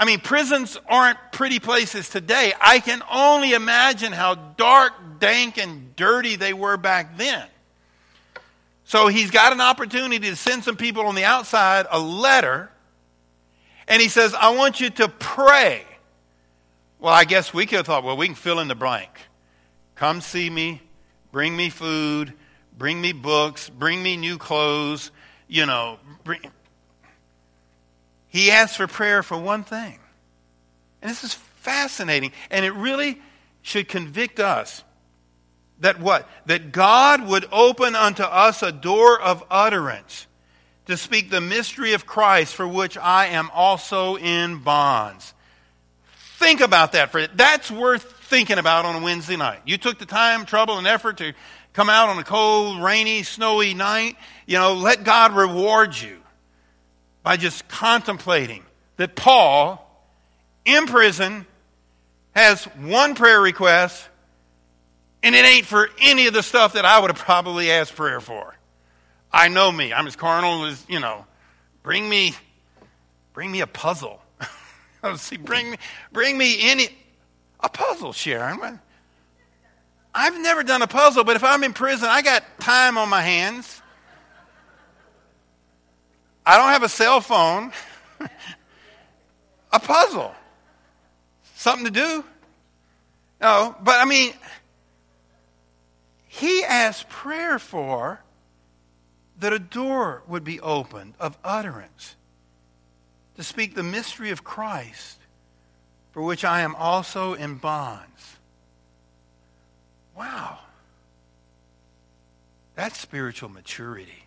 I 0.00 0.06
mean, 0.06 0.20
prisons 0.20 0.78
aren't 0.88 1.18
pretty 1.30 1.58
places 1.58 2.08
today. 2.08 2.54
I 2.58 2.80
can 2.80 3.02
only 3.12 3.52
imagine 3.52 4.12
how 4.12 4.34
dark, 4.34 4.94
dank, 5.18 5.58
and 5.58 5.94
dirty 5.94 6.36
they 6.36 6.54
were 6.54 6.78
back 6.78 7.18
then. 7.18 7.46
So 8.84 9.08
he's 9.08 9.30
got 9.30 9.52
an 9.52 9.60
opportunity 9.60 10.30
to 10.30 10.36
send 10.36 10.64
some 10.64 10.78
people 10.78 11.06
on 11.06 11.16
the 11.16 11.24
outside 11.24 11.86
a 11.90 12.00
letter, 12.00 12.70
and 13.86 14.00
he 14.00 14.08
says, 14.08 14.32
I 14.32 14.56
want 14.56 14.80
you 14.80 14.88
to 14.88 15.08
pray. 15.08 15.84
Well, 16.98 17.12
I 17.12 17.24
guess 17.24 17.52
we 17.52 17.66
could 17.66 17.76
have 17.76 17.86
thought, 17.86 18.02
well, 18.02 18.16
we 18.16 18.24
can 18.24 18.34
fill 18.34 18.58
in 18.60 18.68
the 18.68 18.74
blank. 18.74 19.10
Come 19.96 20.22
see 20.22 20.48
me, 20.48 20.80
bring 21.30 21.54
me 21.54 21.68
food, 21.68 22.32
bring 22.78 23.02
me 23.02 23.12
books, 23.12 23.68
bring 23.68 24.02
me 24.02 24.16
new 24.16 24.38
clothes, 24.38 25.10
you 25.46 25.66
know, 25.66 25.98
bring, 26.24 26.40
he 28.30 28.50
asks 28.50 28.76
for 28.76 28.86
prayer 28.86 29.22
for 29.22 29.36
one 29.36 29.64
thing. 29.64 29.98
And 31.02 31.10
this 31.10 31.24
is 31.24 31.34
fascinating. 31.34 32.32
And 32.50 32.64
it 32.64 32.72
really 32.72 33.20
should 33.60 33.88
convict 33.88 34.40
us 34.40 34.82
that 35.80 36.00
what? 36.00 36.28
That 36.46 36.72
God 36.72 37.26
would 37.26 37.46
open 37.50 37.94
unto 37.94 38.22
us 38.22 38.62
a 38.62 38.70
door 38.70 39.20
of 39.20 39.42
utterance 39.50 40.26
to 40.86 40.96
speak 40.96 41.30
the 41.30 41.40
mystery 41.40 41.92
of 41.92 42.06
Christ 42.06 42.54
for 42.54 42.66
which 42.66 42.96
I 42.96 43.26
am 43.26 43.50
also 43.52 44.16
in 44.16 44.58
bonds. 44.58 45.34
Think 46.38 46.60
about 46.60 46.92
that 46.92 47.10
for 47.10 47.26
that's 47.26 47.70
worth 47.70 48.02
thinking 48.22 48.58
about 48.58 48.84
on 48.84 48.96
a 48.96 49.04
Wednesday 49.04 49.36
night. 49.36 49.60
You 49.66 49.76
took 49.76 49.98
the 49.98 50.06
time, 50.06 50.46
trouble, 50.46 50.78
and 50.78 50.86
effort 50.86 51.18
to 51.18 51.34
come 51.72 51.90
out 51.90 52.08
on 52.08 52.18
a 52.18 52.24
cold, 52.24 52.82
rainy, 52.82 53.22
snowy 53.22 53.74
night. 53.74 54.16
You 54.46 54.58
know, 54.58 54.74
let 54.74 55.04
God 55.04 55.34
reward 55.34 56.00
you 56.00 56.19
by 57.22 57.36
just 57.36 57.68
contemplating 57.68 58.64
that 58.96 59.14
Paul, 59.14 59.86
in 60.64 60.86
prison, 60.86 61.46
has 62.34 62.64
one 62.64 63.14
prayer 63.14 63.40
request, 63.40 64.08
and 65.22 65.34
it 65.34 65.44
ain't 65.44 65.66
for 65.66 65.88
any 66.00 66.26
of 66.26 66.34
the 66.34 66.42
stuff 66.42 66.74
that 66.74 66.84
I 66.84 66.98
would 66.98 67.10
have 67.10 67.18
probably 67.18 67.70
asked 67.70 67.94
prayer 67.94 68.20
for. 68.20 68.54
I 69.32 69.48
know 69.48 69.70
me. 69.70 69.92
I'm 69.92 70.06
as 70.06 70.16
carnal 70.16 70.64
as, 70.64 70.84
you 70.88 71.00
know, 71.00 71.24
bring 71.82 72.08
me, 72.08 72.34
bring 73.32 73.50
me 73.50 73.60
a 73.60 73.66
puzzle. 73.66 74.20
Oh, 75.02 75.16
see, 75.16 75.38
bring 75.38 75.70
me, 75.70 75.78
bring 76.12 76.36
me 76.36 76.70
any, 76.70 76.90
a 77.60 77.70
puzzle, 77.70 78.12
Sharon. 78.12 78.78
I've 80.14 80.38
never 80.38 80.62
done 80.62 80.82
a 80.82 80.86
puzzle, 80.86 81.24
but 81.24 81.36
if 81.36 81.42
I'm 81.42 81.64
in 81.64 81.72
prison, 81.72 82.06
I 82.10 82.20
got 82.20 82.44
time 82.60 82.98
on 82.98 83.08
my 83.08 83.22
hands. 83.22 83.80
I 86.50 86.56
don't 86.56 86.70
have 86.70 86.82
a 86.82 86.88
cell 86.88 87.20
phone. 87.20 87.70
a 89.72 89.78
puzzle. 89.78 90.34
Something 91.54 91.84
to 91.84 91.92
do. 91.92 92.24
No, 93.40 93.76
but 93.80 94.00
I 94.00 94.04
mean, 94.04 94.32
he 96.26 96.64
asked 96.64 97.08
prayer 97.08 97.60
for 97.60 98.20
that 99.38 99.52
a 99.52 99.60
door 99.60 100.24
would 100.26 100.42
be 100.42 100.58
opened 100.58 101.14
of 101.20 101.38
utterance 101.44 102.16
to 103.36 103.44
speak 103.44 103.76
the 103.76 103.84
mystery 103.84 104.30
of 104.30 104.42
Christ, 104.42 105.18
for 106.10 106.20
which 106.20 106.44
I 106.44 106.62
am 106.62 106.74
also 106.74 107.34
in 107.34 107.58
bonds. 107.58 108.38
Wow. 110.16 110.58
That's 112.74 112.98
spiritual 112.98 113.50
maturity. 113.50 114.24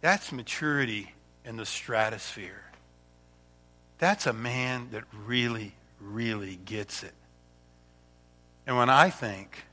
That's 0.00 0.32
maturity 0.32 1.12
in 1.44 1.56
the 1.56 1.66
stratosphere. 1.66 2.62
That's 3.98 4.26
a 4.26 4.32
man 4.32 4.88
that 4.92 5.04
really, 5.26 5.74
really 6.00 6.56
gets 6.64 7.02
it. 7.02 7.14
And 8.66 8.76
when 8.76 8.90
I 8.90 9.10
think 9.10 9.64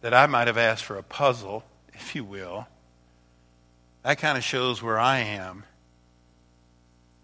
that 0.00 0.14
I 0.14 0.26
might 0.26 0.46
have 0.46 0.58
asked 0.58 0.84
for 0.84 0.96
a 0.96 1.02
puzzle, 1.02 1.62
if 1.92 2.14
you 2.14 2.24
will, 2.24 2.66
that 4.02 4.18
kind 4.18 4.38
of 4.38 4.44
shows 4.44 4.82
where 4.82 4.98
I 4.98 5.18
am 5.18 5.64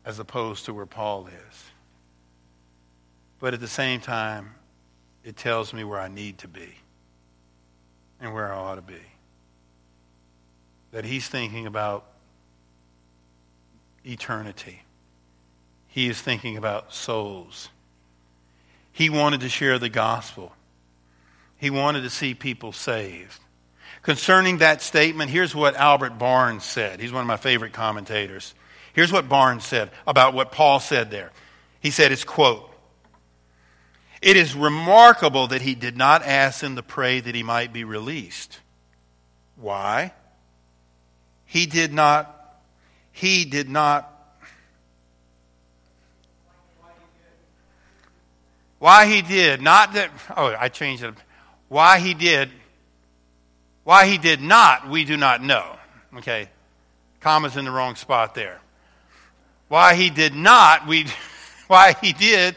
as 0.04 0.18
opposed 0.18 0.66
to 0.66 0.74
where 0.74 0.86
Paul 0.86 1.26
is. 1.26 1.64
But 3.40 3.54
at 3.54 3.60
the 3.60 3.68
same 3.68 4.00
time, 4.00 4.54
it 5.24 5.36
tells 5.36 5.72
me 5.72 5.84
where 5.84 5.98
I 5.98 6.08
need 6.08 6.38
to 6.38 6.48
be 6.48 6.74
and 8.20 8.34
where 8.34 8.52
I 8.52 8.56
ought 8.56 8.74
to 8.76 8.82
be. 8.82 9.00
That 10.94 11.04
he's 11.04 11.26
thinking 11.26 11.66
about 11.66 12.04
eternity. 14.06 14.82
He 15.88 16.08
is 16.08 16.20
thinking 16.20 16.56
about 16.56 16.94
souls. 16.94 17.68
He 18.92 19.10
wanted 19.10 19.40
to 19.40 19.48
share 19.48 19.80
the 19.80 19.88
gospel. 19.88 20.54
He 21.56 21.68
wanted 21.68 22.02
to 22.02 22.10
see 22.10 22.32
people 22.32 22.70
saved. 22.70 23.40
Concerning 24.02 24.58
that 24.58 24.82
statement, 24.82 25.32
here's 25.32 25.52
what 25.52 25.74
Albert 25.74 26.16
Barnes 26.16 26.62
said. 26.62 27.00
He's 27.00 27.12
one 27.12 27.22
of 27.22 27.26
my 27.26 27.38
favorite 27.38 27.72
commentators. 27.72 28.54
Here's 28.92 29.10
what 29.10 29.28
Barnes 29.28 29.64
said 29.64 29.90
about 30.06 30.32
what 30.32 30.52
Paul 30.52 30.78
said 30.78 31.10
there. 31.10 31.32
He 31.80 31.90
said, 31.90 32.12
it's 32.12 32.22
quote, 32.22 32.70
it 34.22 34.36
is 34.36 34.54
remarkable 34.54 35.48
that 35.48 35.60
he 35.60 35.74
did 35.74 35.96
not 35.96 36.22
ask 36.22 36.60
them 36.60 36.76
to 36.76 36.84
pray 36.84 37.18
that 37.18 37.34
he 37.34 37.42
might 37.42 37.72
be 37.72 37.82
released. 37.82 38.60
Why? 39.56 40.12
He 41.46 41.66
did 41.66 41.92
not, 41.92 42.30
he 43.12 43.44
did 43.44 43.68
not 43.68 44.14
Why 48.84 49.06
he 49.06 49.22
did, 49.22 49.62
not 49.62 49.94
that, 49.94 50.10
oh, 50.36 50.54
I 50.60 50.68
changed 50.68 51.04
it. 51.04 51.14
Why 51.68 51.98
he 51.98 52.12
did, 52.12 52.50
why 53.82 54.04
he 54.04 54.18
did 54.18 54.42
not, 54.42 54.90
we 54.90 55.06
do 55.06 55.16
not 55.16 55.42
know. 55.42 55.64
Okay. 56.18 56.50
Comma's 57.20 57.56
in 57.56 57.64
the 57.64 57.70
wrong 57.70 57.94
spot 57.94 58.34
there. 58.34 58.60
Why 59.68 59.94
he 59.94 60.10
did 60.10 60.34
not, 60.34 60.86
we, 60.86 61.06
why 61.66 61.94
he 62.02 62.12
did 62.12 62.56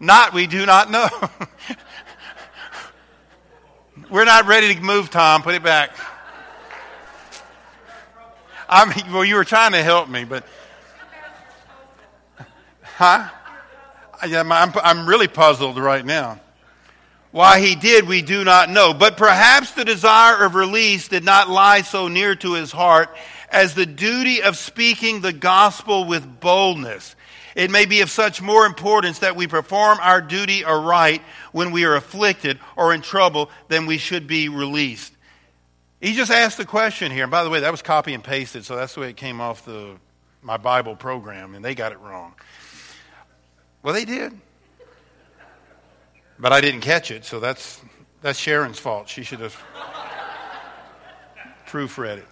not, 0.00 0.34
we 0.34 0.48
do 0.48 0.66
not 0.66 0.90
know. 0.90 1.08
We're 4.10 4.24
not 4.24 4.48
ready 4.48 4.74
to 4.74 4.80
move, 4.80 5.10
Tom. 5.10 5.42
Put 5.42 5.54
it 5.54 5.62
back. 5.62 5.96
I'm, 8.68 8.92
well, 9.12 9.24
you 9.24 9.36
were 9.36 9.44
trying 9.44 9.72
to 9.72 9.82
help 9.82 10.08
me, 10.08 10.24
but. 10.24 10.44
Huh? 12.82 13.28
I'm, 14.20 14.52
I'm 14.52 15.08
really 15.08 15.28
puzzled 15.28 15.78
right 15.78 16.04
now. 16.04 16.40
Why 17.30 17.60
he 17.60 17.74
did, 17.74 18.08
we 18.08 18.22
do 18.22 18.44
not 18.44 18.70
know. 18.70 18.94
But 18.94 19.16
perhaps 19.16 19.72
the 19.72 19.84
desire 19.84 20.44
of 20.44 20.54
release 20.54 21.08
did 21.08 21.24
not 21.24 21.48
lie 21.48 21.82
so 21.82 22.08
near 22.08 22.34
to 22.36 22.54
his 22.54 22.72
heart 22.72 23.10
as 23.50 23.74
the 23.74 23.86
duty 23.86 24.42
of 24.42 24.56
speaking 24.56 25.20
the 25.20 25.32
gospel 25.32 26.04
with 26.06 26.40
boldness. 26.40 27.14
It 27.54 27.70
may 27.70 27.86
be 27.86 28.00
of 28.00 28.10
such 28.10 28.40
more 28.40 28.66
importance 28.66 29.20
that 29.20 29.36
we 29.36 29.46
perform 29.46 29.98
our 30.00 30.20
duty 30.20 30.64
aright 30.64 31.22
when 31.52 31.70
we 31.70 31.84
are 31.84 31.96
afflicted 31.96 32.58
or 32.76 32.94
in 32.94 33.02
trouble 33.02 33.50
than 33.68 33.86
we 33.86 33.98
should 33.98 34.26
be 34.26 34.48
released. 34.48 35.12
He 36.00 36.14
just 36.14 36.30
asked 36.30 36.58
the 36.58 36.64
question 36.64 37.10
here. 37.10 37.24
And 37.24 37.30
by 37.30 37.44
the 37.44 37.50
way, 37.50 37.60
that 37.60 37.70
was 37.70 37.82
copy 37.82 38.14
and 38.14 38.22
pasted, 38.22 38.64
so 38.64 38.76
that's 38.76 38.94
the 38.94 39.00
way 39.00 39.10
it 39.10 39.16
came 39.16 39.40
off 39.40 39.64
the, 39.64 39.96
my 40.42 40.56
Bible 40.56 40.94
program, 40.94 41.54
and 41.54 41.64
they 41.64 41.74
got 41.74 41.92
it 41.92 41.98
wrong. 41.98 42.34
Well, 43.82 43.94
they 43.94 44.04
did. 44.04 44.38
But 46.38 46.52
I 46.52 46.60
didn't 46.60 46.82
catch 46.82 47.10
it, 47.10 47.24
so 47.24 47.40
that's, 47.40 47.80
that's 48.22 48.38
Sharon's 48.38 48.78
fault. 48.78 49.08
She 49.08 49.24
should 49.24 49.40
have 49.40 49.56
proofread 51.66 52.18
it. 52.18 52.26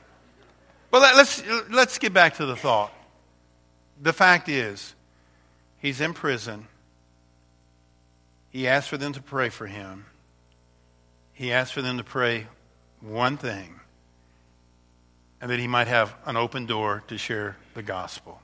Well, 0.92 1.02
let's, 1.02 1.42
let's 1.70 1.98
get 1.98 2.12
back 2.12 2.36
to 2.36 2.46
the 2.46 2.56
thought. 2.56 2.92
The 4.00 4.12
fact 4.12 4.48
is, 4.48 4.94
he's 5.78 6.00
in 6.00 6.14
prison. 6.14 6.68
He 8.50 8.68
asked 8.68 8.88
for 8.88 8.96
them 8.96 9.12
to 9.14 9.22
pray 9.22 9.48
for 9.48 9.66
him. 9.66 10.06
He 11.32 11.52
asked 11.52 11.74
for 11.74 11.82
them 11.82 11.98
to 11.98 12.04
pray 12.04 12.46
one 13.06 13.36
thing, 13.36 13.80
and 15.40 15.50
that 15.50 15.58
he 15.58 15.66
might 15.66 15.88
have 15.88 16.14
an 16.24 16.36
open 16.36 16.66
door 16.66 17.04
to 17.08 17.16
share 17.16 17.56
the 17.74 17.82
gospel. 17.82 18.40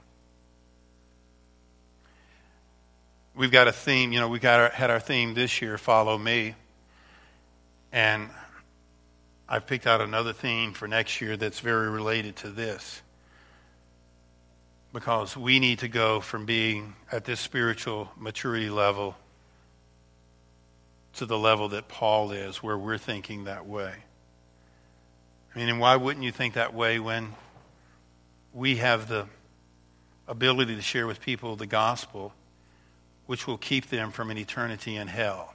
we've 3.34 3.50
got 3.50 3.68
a 3.68 3.72
theme. 3.72 4.12
You 4.12 4.20
know, 4.20 4.28
we 4.28 4.38
got 4.38 4.60
our, 4.60 4.68
had 4.70 4.90
our 4.90 5.00
theme 5.00 5.34
this 5.34 5.62
year, 5.62 5.78
"Follow 5.78 6.18
Me," 6.18 6.54
and 7.92 8.30
I've 9.48 9.66
picked 9.66 9.86
out 9.86 10.00
another 10.00 10.32
theme 10.32 10.72
for 10.72 10.88
next 10.88 11.20
year 11.20 11.36
that's 11.36 11.60
very 11.60 11.90
related 11.90 12.36
to 12.36 12.50
this, 12.50 13.02
because 14.92 15.36
we 15.36 15.58
need 15.58 15.80
to 15.80 15.88
go 15.88 16.20
from 16.20 16.46
being 16.46 16.94
at 17.10 17.24
this 17.24 17.40
spiritual 17.40 18.10
maturity 18.16 18.70
level 18.70 19.16
to 21.14 21.26
the 21.26 21.38
level 21.38 21.68
that 21.70 21.88
Paul 21.88 22.32
is, 22.32 22.62
where 22.62 22.78
we're 22.78 22.98
thinking 22.98 23.44
that 23.44 23.66
way. 23.66 23.92
I 25.54 25.58
mean, 25.58 25.68
and 25.68 25.80
why 25.80 25.96
wouldn't 25.96 26.24
you 26.24 26.32
think 26.32 26.54
that 26.54 26.74
way 26.74 26.98
when 26.98 27.34
we 28.52 28.76
have 28.76 29.08
the 29.08 29.26
ability 30.26 30.76
to 30.76 30.82
share 30.82 31.06
with 31.06 31.20
people 31.20 31.56
the 31.56 31.66
gospel? 31.66 32.32
which 33.26 33.46
will 33.46 33.58
keep 33.58 33.86
them 33.86 34.10
from 34.10 34.30
an 34.30 34.38
eternity 34.38 34.96
in 34.96 35.08
hell. 35.08 35.54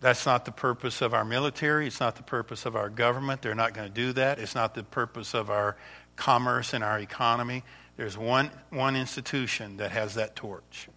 That's 0.00 0.26
not 0.26 0.44
the 0.44 0.52
purpose 0.52 1.00
of 1.00 1.14
our 1.14 1.24
military. 1.24 1.86
It's 1.86 2.00
not 2.00 2.16
the 2.16 2.22
purpose 2.22 2.66
of 2.66 2.76
our 2.76 2.90
government. 2.90 3.42
They're 3.42 3.54
not 3.54 3.74
going 3.74 3.88
to 3.88 3.94
do 3.94 4.12
that. 4.14 4.38
It's 4.38 4.54
not 4.54 4.74
the 4.74 4.82
purpose 4.82 5.34
of 5.34 5.50
our 5.50 5.76
commerce 6.16 6.74
and 6.74 6.84
our 6.84 6.98
economy. 6.98 7.64
There's 7.96 8.18
one, 8.18 8.50
one 8.70 8.96
institution 8.96 9.78
that 9.78 9.92
has 9.92 10.14
that 10.14 10.36
torch, 10.36 10.88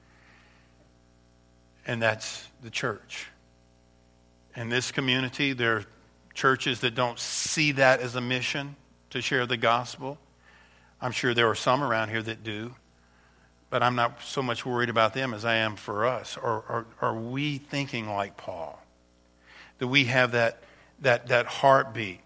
and 1.85 2.01
that's 2.01 2.47
the 2.61 2.69
church. 2.69 3.27
In 4.55 4.69
this 4.69 4.91
community, 4.91 5.53
there 5.53 5.85
churches 6.37 6.79
that 6.79 6.95
don't 6.95 7.19
see 7.19 7.73
that 7.73 7.99
as 7.99 8.15
a 8.15 8.21
mission 8.21 8.75
to 9.09 9.21
share 9.21 9.45
the 9.45 9.57
gospel. 9.57 10.17
I'm 11.01 11.11
sure 11.11 11.33
there 11.33 11.49
are 11.49 11.55
some 11.55 11.83
around 11.83 12.09
here 12.09 12.23
that 12.23 12.43
do 12.43 12.73
but 13.69 13.83
I'm 13.83 13.95
not 13.95 14.21
so 14.23 14.41
much 14.41 14.65
worried 14.65 14.89
about 14.89 15.13
them 15.13 15.33
as 15.33 15.43
I 15.43 15.55
am 15.55 15.75
for 15.75 16.05
us. 16.05 16.37
Or, 16.37 16.63
or 16.69 16.85
are 17.01 17.15
we 17.15 17.57
thinking 17.57 18.09
like 18.09 18.37
Paul? 18.37 18.81
Do 19.79 19.87
we 19.87 20.05
have 20.05 20.31
that, 20.31 20.63
that, 21.01 21.27
that 21.27 21.45
heartbeat? 21.47 22.21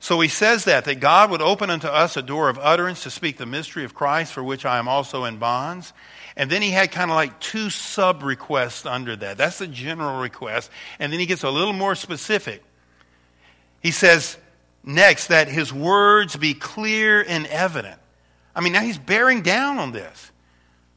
So 0.00 0.20
he 0.20 0.28
says 0.28 0.64
that, 0.66 0.84
that 0.84 1.00
God 1.00 1.30
would 1.30 1.40
open 1.40 1.70
unto 1.70 1.86
us 1.86 2.18
a 2.18 2.22
door 2.22 2.50
of 2.50 2.58
utterance 2.58 3.04
to 3.04 3.10
speak 3.10 3.38
the 3.38 3.46
mystery 3.46 3.84
of 3.84 3.94
Christ, 3.94 4.34
for 4.34 4.44
which 4.44 4.66
I 4.66 4.78
am 4.78 4.86
also 4.86 5.24
in 5.24 5.38
bonds. 5.38 5.94
And 6.36 6.50
then 6.50 6.60
he 6.60 6.70
had 6.70 6.92
kind 6.92 7.10
of 7.10 7.14
like 7.14 7.40
two 7.40 7.70
sub 7.70 8.22
requests 8.22 8.84
under 8.84 9.16
that. 9.16 9.38
That's 9.38 9.58
the 9.58 9.66
general 9.66 10.20
request. 10.20 10.70
And 10.98 11.10
then 11.10 11.20
he 11.20 11.26
gets 11.26 11.42
a 11.42 11.50
little 11.50 11.72
more 11.72 11.94
specific. 11.94 12.62
He 13.84 13.92
says 13.92 14.36
next 14.82 15.28
that 15.28 15.46
his 15.46 15.72
words 15.72 16.34
be 16.34 16.54
clear 16.54 17.22
and 17.22 17.46
evident. 17.46 18.00
I 18.56 18.60
mean, 18.60 18.72
now 18.72 18.80
he's 18.80 18.98
bearing 18.98 19.42
down 19.42 19.78
on 19.78 19.92
this. 19.92 20.32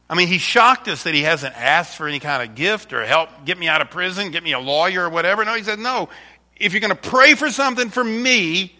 I 0.09 0.15
mean, 0.15 0.27
he 0.27 0.39
shocked 0.39 0.87
us 0.87 1.03
that 1.03 1.13
he 1.13 1.21
hasn't 1.21 1.53
asked 1.55 1.97
for 1.97 2.07
any 2.07 2.19
kind 2.19 2.41
of 2.41 2.55
gift 2.55 2.93
or 2.93 3.05
help 3.05 3.29
get 3.45 3.59
me 3.59 3.67
out 3.67 3.81
of 3.81 3.91
prison, 3.91 4.31
get 4.31 4.43
me 4.43 4.53
a 4.53 4.59
lawyer 4.59 5.03
or 5.03 5.09
whatever. 5.09 5.45
No, 5.45 5.53
he 5.53 5.61
said, 5.61 5.77
no. 5.77 6.09
If 6.55 6.73
you're 6.73 6.81
going 6.81 6.95
to 6.95 6.95
pray 6.95 7.35
for 7.35 7.51
something 7.51 7.91
for 7.91 8.03
me, 8.03 8.73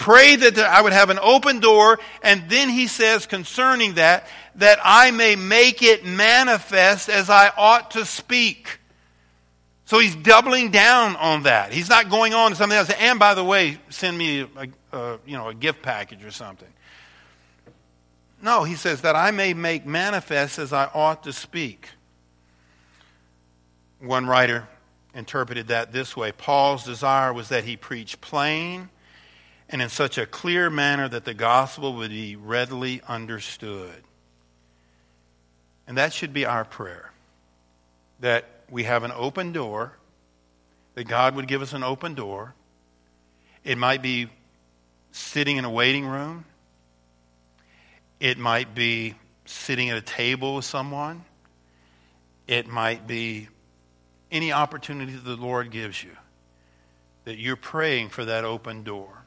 Pray 0.00 0.34
that 0.36 0.58
I 0.58 0.80
would 0.80 0.94
have 0.94 1.10
an 1.10 1.18
open 1.20 1.60
door. 1.60 1.98
And 2.22 2.48
then 2.48 2.70
he 2.70 2.86
says 2.86 3.26
concerning 3.26 3.94
that, 3.94 4.26
that 4.54 4.78
I 4.82 5.10
may 5.10 5.36
make 5.36 5.82
it 5.82 6.06
manifest 6.06 7.10
as 7.10 7.28
I 7.28 7.52
ought 7.54 7.90
to 7.92 8.06
speak. 8.06 8.79
So 9.90 9.98
he's 9.98 10.14
doubling 10.14 10.70
down 10.70 11.16
on 11.16 11.42
that. 11.42 11.72
He's 11.72 11.88
not 11.88 12.10
going 12.10 12.32
on 12.32 12.52
to 12.52 12.56
something 12.56 12.78
else. 12.78 12.92
And 12.96 13.18
by 13.18 13.34
the 13.34 13.42
way, 13.42 13.76
send 13.88 14.16
me 14.16 14.42
a, 14.42 14.68
a, 14.96 15.18
you 15.26 15.36
know, 15.36 15.48
a 15.48 15.54
gift 15.54 15.82
package 15.82 16.24
or 16.24 16.30
something. 16.30 16.68
No, 18.40 18.62
he 18.62 18.76
says 18.76 19.00
that 19.00 19.16
I 19.16 19.32
may 19.32 19.52
make 19.52 19.84
manifest 19.84 20.60
as 20.60 20.72
I 20.72 20.88
ought 20.94 21.24
to 21.24 21.32
speak. 21.32 21.88
One 23.98 24.26
writer 24.26 24.68
interpreted 25.12 25.66
that 25.66 25.92
this 25.92 26.16
way 26.16 26.30
Paul's 26.30 26.84
desire 26.84 27.32
was 27.32 27.48
that 27.48 27.64
he 27.64 27.76
preach 27.76 28.20
plain 28.20 28.90
and 29.68 29.82
in 29.82 29.88
such 29.88 30.18
a 30.18 30.24
clear 30.24 30.70
manner 30.70 31.08
that 31.08 31.24
the 31.24 31.34
gospel 31.34 31.94
would 31.94 32.10
be 32.10 32.36
readily 32.36 33.02
understood. 33.08 34.04
And 35.88 35.98
that 35.98 36.12
should 36.12 36.32
be 36.32 36.46
our 36.46 36.64
prayer 36.64 37.10
that 38.20 38.59
we 38.70 38.84
have 38.84 39.02
an 39.02 39.12
open 39.14 39.52
door, 39.52 39.92
that 40.94 41.04
God 41.04 41.36
would 41.36 41.46
give 41.48 41.62
us 41.62 41.72
an 41.72 41.82
open 41.82 42.14
door. 42.14 42.54
It 43.64 43.78
might 43.78 44.02
be 44.02 44.28
sitting 45.12 45.56
in 45.56 45.64
a 45.64 45.70
waiting 45.70 46.06
room, 46.06 46.44
it 48.18 48.38
might 48.38 48.74
be 48.74 49.14
sitting 49.44 49.90
at 49.90 49.96
a 49.96 50.02
table 50.02 50.56
with 50.56 50.64
someone, 50.64 51.24
it 52.46 52.66
might 52.66 53.06
be 53.06 53.48
any 54.30 54.52
opportunity 54.52 55.12
that 55.12 55.24
the 55.24 55.36
Lord 55.36 55.70
gives 55.70 56.02
you, 56.02 56.16
that 57.24 57.38
you're 57.38 57.56
praying 57.56 58.10
for 58.10 58.24
that 58.24 58.44
open 58.44 58.84
door 58.84 59.20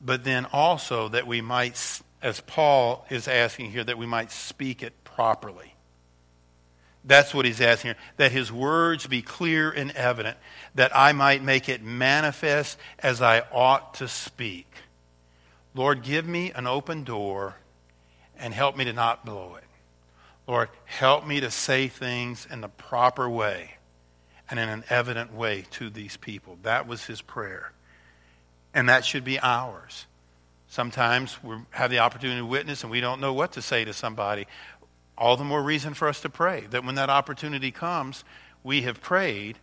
but 0.00 0.24
then 0.24 0.46
also 0.52 1.08
that 1.08 1.26
we 1.26 1.40
might, 1.40 2.00
as 2.22 2.40
Paul 2.40 3.06
is 3.10 3.28
asking 3.28 3.70
here, 3.70 3.84
that 3.84 3.98
we 3.98 4.06
might 4.06 4.30
speak 4.30 4.82
it 4.82 5.04
properly. 5.04 5.74
That's 7.04 7.32
what 7.32 7.46
he's 7.46 7.60
asking 7.60 7.90
here. 7.90 7.96
That 8.16 8.32
his 8.32 8.52
words 8.52 9.06
be 9.06 9.22
clear 9.22 9.70
and 9.70 9.90
evident, 9.92 10.36
that 10.74 10.94
I 10.94 11.12
might 11.12 11.42
make 11.42 11.68
it 11.68 11.82
manifest 11.82 12.78
as 12.98 13.22
I 13.22 13.42
ought 13.52 13.94
to 13.94 14.08
speak. 14.08 14.66
Lord, 15.74 16.02
give 16.02 16.26
me 16.26 16.52
an 16.52 16.66
open 16.66 17.04
door 17.04 17.56
and 18.38 18.52
help 18.52 18.76
me 18.76 18.84
to 18.84 18.92
not 18.92 19.24
blow 19.24 19.56
it. 19.56 19.64
Lord, 20.46 20.70
help 20.86 21.26
me 21.26 21.40
to 21.40 21.50
say 21.50 21.88
things 21.88 22.46
in 22.50 22.60
the 22.60 22.68
proper 22.68 23.28
way 23.28 23.74
and 24.50 24.58
in 24.58 24.68
an 24.68 24.84
evident 24.88 25.32
way 25.32 25.64
to 25.72 25.90
these 25.90 26.16
people. 26.16 26.58
That 26.62 26.88
was 26.88 27.04
his 27.04 27.20
prayer. 27.20 27.72
And 28.72 28.88
that 28.88 29.04
should 29.04 29.24
be 29.24 29.38
ours. 29.38 30.06
Sometimes 30.68 31.42
we 31.42 31.56
have 31.70 31.90
the 31.90 32.00
opportunity 32.00 32.40
to 32.40 32.46
witness 32.46 32.82
and 32.82 32.90
we 32.90 33.00
don't 33.00 33.20
know 33.20 33.32
what 33.32 33.52
to 33.52 33.62
say 33.62 33.84
to 33.84 33.92
somebody. 33.92 34.46
All 35.18 35.36
the 35.36 35.44
more 35.44 35.60
reason 35.60 35.94
for 35.94 36.06
us 36.06 36.20
to 36.20 36.30
pray 36.30 36.64
that 36.70 36.84
when 36.84 36.94
that 36.94 37.10
opportunity 37.10 37.72
comes, 37.72 38.22
we 38.62 38.82
have 38.82 39.00
prayed 39.00 39.58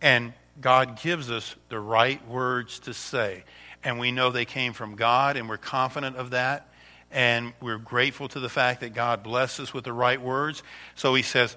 and 0.00 0.32
God 0.60 1.00
gives 1.02 1.32
us 1.32 1.56
the 1.68 1.80
right 1.80 2.24
words 2.28 2.78
to 2.80 2.94
say. 2.94 3.42
And 3.82 3.98
we 3.98 4.12
know 4.12 4.30
they 4.30 4.44
came 4.44 4.72
from 4.72 4.94
God 4.94 5.36
and 5.36 5.48
we're 5.48 5.56
confident 5.56 6.16
of 6.16 6.30
that. 6.30 6.68
And 7.10 7.52
we're 7.60 7.78
grateful 7.78 8.28
to 8.28 8.40
the 8.40 8.48
fact 8.48 8.80
that 8.80 8.94
God 8.94 9.22
blesses 9.24 9.68
us 9.68 9.74
with 9.74 9.84
the 9.84 9.92
right 9.92 10.20
words. 10.20 10.62
So 10.94 11.14
he 11.14 11.22
says, 11.22 11.56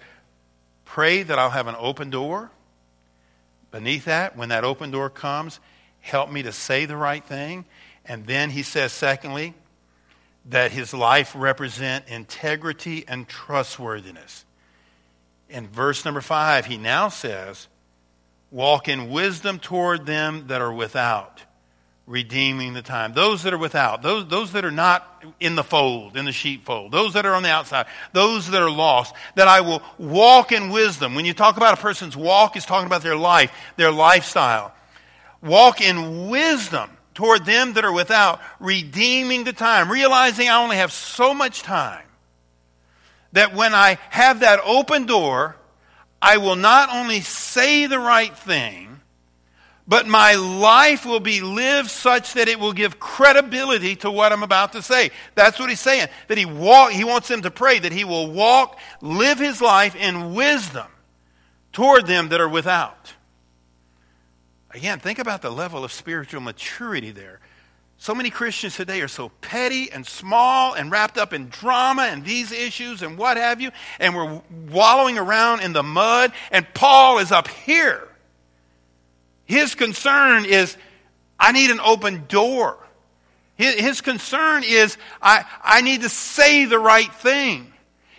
Pray 0.86 1.24
that 1.24 1.38
I'll 1.38 1.50
have 1.50 1.68
an 1.68 1.76
open 1.78 2.10
door. 2.10 2.50
Beneath 3.72 4.06
that, 4.06 4.38
when 4.38 4.50
that 4.50 4.64
open 4.64 4.90
door 4.92 5.10
comes, 5.10 5.60
help 6.00 6.32
me 6.32 6.44
to 6.44 6.52
say 6.52 6.86
the 6.86 6.98
right 6.98 7.24
thing. 7.24 7.66
And 8.06 8.26
then 8.26 8.50
he 8.50 8.64
says, 8.64 8.94
secondly, 8.94 9.54
that 10.50 10.72
his 10.72 10.94
life 10.94 11.34
represent 11.36 12.08
integrity 12.08 13.06
and 13.08 13.28
trustworthiness. 13.28 14.46
In 15.50 15.68
verse 15.68 16.06
number 16.06 16.22
five, 16.22 16.66
he 16.66 16.78
now 16.78 17.10
says, 17.10 17.68
Walk 18.50 18.88
in 18.88 19.10
wisdom 19.10 19.60
toward 19.60 20.06
them 20.06 20.48
that 20.48 20.62
are 20.62 20.72
without, 20.72 21.42
redeeming 22.06 22.74
the 22.74 22.82
time. 22.82 23.14
Those 23.14 23.44
that 23.44 23.54
are 23.54 23.58
without, 23.58 24.02
those, 24.02 24.26
those 24.28 24.54
that 24.54 24.64
are 24.64 24.72
not 24.72 25.26
in 25.42 25.56
the 25.56 25.66
fold, 25.66 26.16
in 26.16 26.24
the 26.24 26.32
sheepfold, 26.32 26.94
those 26.94 27.14
that 27.14 27.26
are 27.26 27.36
on 27.36 27.44
the 27.44 27.50
outside, 27.50 27.88
those 28.14 28.50
that 28.52 28.62
are 28.62 28.72
lost, 28.72 29.14
that 29.36 29.50
I 29.50 29.60
will 29.62 29.82
walk 29.98 30.54
in 30.54 30.70
wisdom. 30.70 31.14
When 31.14 31.26
you 31.26 31.34
talk 31.34 31.58
about 31.58 31.78
a 31.78 31.82
person's 31.82 32.16
walk, 32.16 32.56
it's 32.56 32.66
talking 32.66 32.88
about 32.88 33.02
their 33.02 33.18
life, 33.18 33.52
their 33.76 33.92
lifestyle. 33.92 34.74
Walk 35.42 35.82
in 35.82 36.30
wisdom 36.30 36.90
toward 37.18 37.46
them 37.48 37.74
that 37.74 37.84
are 37.84 37.92
without, 37.92 38.40
redeeming 38.60 39.44
the 39.44 39.52
time, 39.52 39.92
realizing 39.92 40.48
I 40.48 40.62
only 40.62 40.76
have 40.76 40.92
so 40.92 41.34
much 41.34 41.64
time. 41.64 42.06
That 43.32 43.56
when 43.56 43.74
I 43.74 43.98
have 44.12 44.42
that 44.42 44.60
open 44.64 45.08
door, 45.08 45.56
I 46.22 46.38
will 46.38 46.56
not 46.56 46.94
only 46.94 47.22
say 47.22 47.88
the 47.88 47.98
right 47.98 48.38
thing, 48.38 49.00
but 49.88 50.06
my 50.06 50.36
life 50.36 51.08
will 51.08 51.20
be 51.20 51.42
lived 51.42 51.90
such 51.90 52.34
that 52.34 52.50
it 52.50 52.60
will 52.60 52.74
give 52.74 53.00
credibility 53.00 53.96
to 53.96 54.12
what 54.12 54.32
I'm 54.32 54.44
about 54.44 54.74
to 54.74 54.84
say. 54.84 55.10
That's 55.34 55.58
what 55.58 55.70
he's 55.70 55.80
saying. 55.80 56.10
That 56.28 56.38
he 56.38 56.46
walk, 56.46 56.92
he 56.92 57.04
wants 57.04 57.30
them 57.30 57.42
to 57.42 57.50
pray 57.50 57.80
that 57.80 57.92
he 57.92 58.04
will 58.04 58.30
walk, 58.30 58.78
live 59.02 59.40
his 59.40 59.60
life 59.60 59.96
in 59.96 60.36
wisdom 60.36 60.86
toward 61.74 62.06
them 62.06 62.30
that 62.30 62.42
are 62.42 62.48
without. 62.48 63.14
Again, 64.78 65.00
think 65.00 65.18
about 65.18 65.42
the 65.42 65.50
level 65.50 65.84
of 65.84 65.92
spiritual 65.92 66.40
maturity 66.40 67.10
there. 67.10 67.40
So 67.98 68.14
many 68.14 68.30
Christians 68.30 68.76
today 68.76 69.02
are 69.02 69.08
so 69.08 69.30
petty 69.42 69.92
and 69.92 70.06
small 70.06 70.76
and 70.76 70.92
wrapped 70.92 71.18
up 71.18 71.34
in 71.34 71.50
drama 71.50 72.04
and 72.04 72.24
these 72.24 72.52
issues 72.52 73.02
and 73.02 73.18
what 73.18 73.38
have 73.38 73.60
you, 73.60 73.72
and 74.00 74.16
we're 74.16 74.40
wallowing 74.70 75.18
around 75.18 75.62
in 75.62 75.74
the 75.74 75.82
mud, 75.82 76.32
and 76.52 76.64
Paul 76.76 77.18
is 77.18 77.32
up 77.32 77.48
here. 77.48 78.08
His 79.46 79.74
concern 79.74 80.46
is, 80.46 80.78
I 81.40 81.54
need 81.54 81.72
an 81.72 81.80
open 81.80 82.26
door. 82.28 82.78
His, 83.56 84.02
concern 84.02 84.64
is, 84.64 84.96
I, 85.20 85.44
I 85.64 85.82
need 85.82 86.02
to 86.02 86.10
say 86.10 86.66
the 86.66 86.78
right 86.78 87.12
thing. 87.12 87.74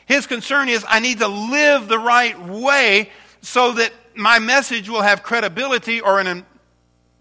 His 0.07 0.27
concern 0.27 0.69
is, 0.69 0.85
I 0.89 0.99
need 0.99 1.21
to 1.21 1.29
live 1.29 1.87
the 1.87 2.01
right 2.01 2.37
way 2.37 3.11
so 3.43 3.75
that 3.75 3.93
my 4.19 4.39
message 4.41 4.89
will 4.89 5.03
have 5.03 5.23
credibility, 5.23 6.01
or 6.01 6.21
in 6.21 6.45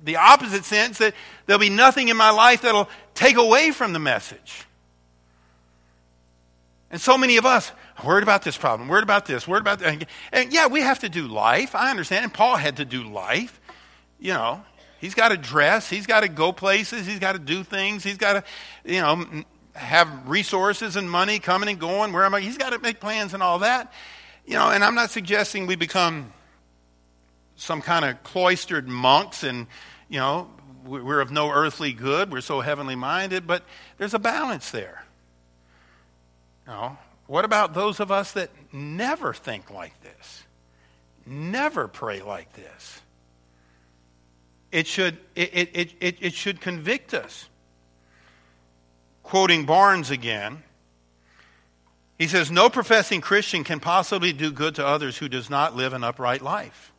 the 0.03 0.15
opposite 0.17 0.65
sense, 0.65 0.97
that 0.97 1.13
there'll 1.45 1.59
be 1.59 1.69
nothing 1.69 2.09
in 2.09 2.17
my 2.17 2.31
life 2.31 2.61
that'll 2.61 2.89
take 3.13 3.37
away 3.37 3.71
from 3.71 3.93
the 3.93 3.99
message. 3.99 4.63
And 6.89 6.99
so 6.99 7.17
many 7.17 7.37
of 7.37 7.45
us, 7.45 7.71
worried 8.03 8.23
about 8.23 8.43
this 8.43 8.57
problem, 8.57 8.87
worried 8.87 9.03
about 9.03 9.25
this, 9.25 9.47
worried 9.47 9.61
about 9.61 9.79
that. 9.79 10.07
And 10.31 10.53
yeah, 10.53 10.67
we 10.67 10.81
have 10.81 10.99
to 10.99 11.09
do 11.09 11.27
life. 11.27 11.75
I 11.75 11.91
understand. 11.91 12.23
And 12.23 12.33
Paul 12.33 12.55
had 12.55 12.77
to 12.77 12.85
do 12.85 13.03
life. 13.03 13.59
You 14.19 14.33
know, 14.33 14.63
he's 14.99 15.13
got 15.13 15.29
to 15.29 15.37
dress, 15.37 15.89
he's 15.89 16.07
got 16.07 16.21
to 16.21 16.29
go 16.29 16.51
places, 16.51 17.05
he's 17.05 17.19
got 17.19 17.33
to 17.33 17.39
do 17.39 17.63
things, 17.63 18.03
he's 18.03 18.17
got 18.17 18.33
to, 18.33 18.43
you 18.91 19.01
know, 19.01 19.43
have 19.75 20.27
resources 20.27 20.95
and 20.95 21.11
money 21.11 21.37
coming 21.37 21.69
and 21.69 21.79
going. 21.79 22.13
Where 22.13 22.23
am 22.23 22.33
I? 22.33 22.39
He's 22.39 22.57
got 22.57 22.71
to 22.71 22.79
make 22.79 22.99
plans 22.99 23.33
and 23.35 23.43
all 23.43 23.59
that. 23.59 23.93
You 24.45 24.53
know, 24.53 24.71
and 24.71 24.83
I'm 24.83 24.95
not 24.95 25.11
suggesting 25.11 25.67
we 25.67 25.75
become 25.75 26.31
some 27.57 27.81
kind 27.81 28.05
of 28.05 28.23
cloistered 28.23 28.87
monks 28.87 29.43
and, 29.43 29.67
you 30.07 30.19
know, 30.19 30.49
we're 30.85 31.19
of 31.19 31.31
no 31.31 31.51
earthly 31.51 31.91
good. 31.91 32.31
We're 32.31 32.39
so 32.39 32.61
heavenly 32.61 32.95
minded, 32.95 33.45
but 33.45 33.63
there's 33.97 34.13
a 34.13 34.19
balance 34.19 34.71
there. 34.71 35.03
Know, 36.65 36.97
what 37.25 37.45
about 37.45 37.73
those 37.73 37.99
of 37.99 38.11
us 38.11 38.31
that 38.33 38.49
never 38.71 39.33
think 39.33 39.69
like 39.69 39.93
this? 40.01 40.43
Never 41.25 41.87
pray 41.87 42.21
like 42.21 42.53
this? 42.53 43.01
It 44.71 44.87
should, 44.87 45.17
it, 45.35 45.69
it, 45.73 45.93
it, 45.99 46.17
it 46.21 46.33
should 46.33 46.61
convict 46.61 47.13
us. 47.13 47.49
Quoting 49.23 49.65
Barnes 49.65 50.09
again, 50.09 50.63
he 52.17 52.27
says, 52.27 52.49
No 52.49 52.69
professing 52.69 53.21
Christian 53.21 53.63
can 53.63 53.79
possibly 53.79 54.33
do 54.33 54.51
good 54.51 54.75
to 54.75 54.85
others 54.85 55.17
who 55.17 55.27
does 55.27 55.49
not 55.49 55.75
live 55.75 55.93
an 55.93 56.03
upright 56.03 56.41
life. 56.41 56.93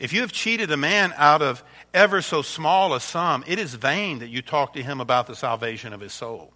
If 0.00 0.14
you 0.14 0.22
have 0.22 0.32
cheated 0.32 0.70
a 0.72 0.78
man 0.78 1.12
out 1.18 1.42
of 1.42 1.62
ever 1.92 2.22
so 2.22 2.40
small 2.40 2.94
a 2.94 3.00
sum, 3.00 3.44
it 3.46 3.58
is 3.58 3.74
vain 3.74 4.20
that 4.20 4.30
you 4.30 4.40
talk 4.40 4.72
to 4.72 4.82
him 4.82 4.98
about 4.98 5.26
the 5.26 5.36
salvation 5.36 5.92
of 5.92 6.00
his 6.00 6.14
soul. 6.14 6.54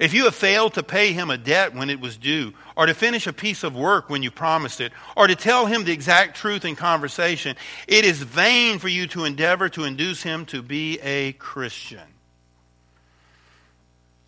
If 0.00 0.12
you 0.12 0.24
have 0.24 0.34
failed 0.34 0.74
to 0.74 0.82
pay 0.82 1.12
him 1.12 1.30
a 1.30 1.38
debt 1.38 1.72
when 1.72 1.88
it 1.88 2.00
was 2.00 2.16
due, 2.16 2.52
or 2.76 2.86
to 2.86 2.94
finish 2.94 3.28
a 3.28 3.32
piece 3.32 3.62
of 3.62 3.76
work 3.76 4.10
when 4.10 4.24
you 4.24 4.32
promised 4.32 4.80
it, 4.80 4.92
or 5.16 5.28
to 5.28 5.36
tell 5.36 5.66
him 5.66 5.84
the 5.84 5.92
exact 5.92 6.36
truth 6.36 6.64
in 6.64 6.74
conversation, 6.74 7.54
it 7.86 8.04
is 8.04 8.20
vain 8.20 8.80
for 8.80 8.88
you 8.88 9.06
to 9.08 9.24
endeavor 9.24 9.68
to 9.68 9.84
induce 9.84 10.20
him 10.20 10.46
to 10.46 10.62
be 10.62 10.98
a 11.00 11.32
Christian. 11.34 12.08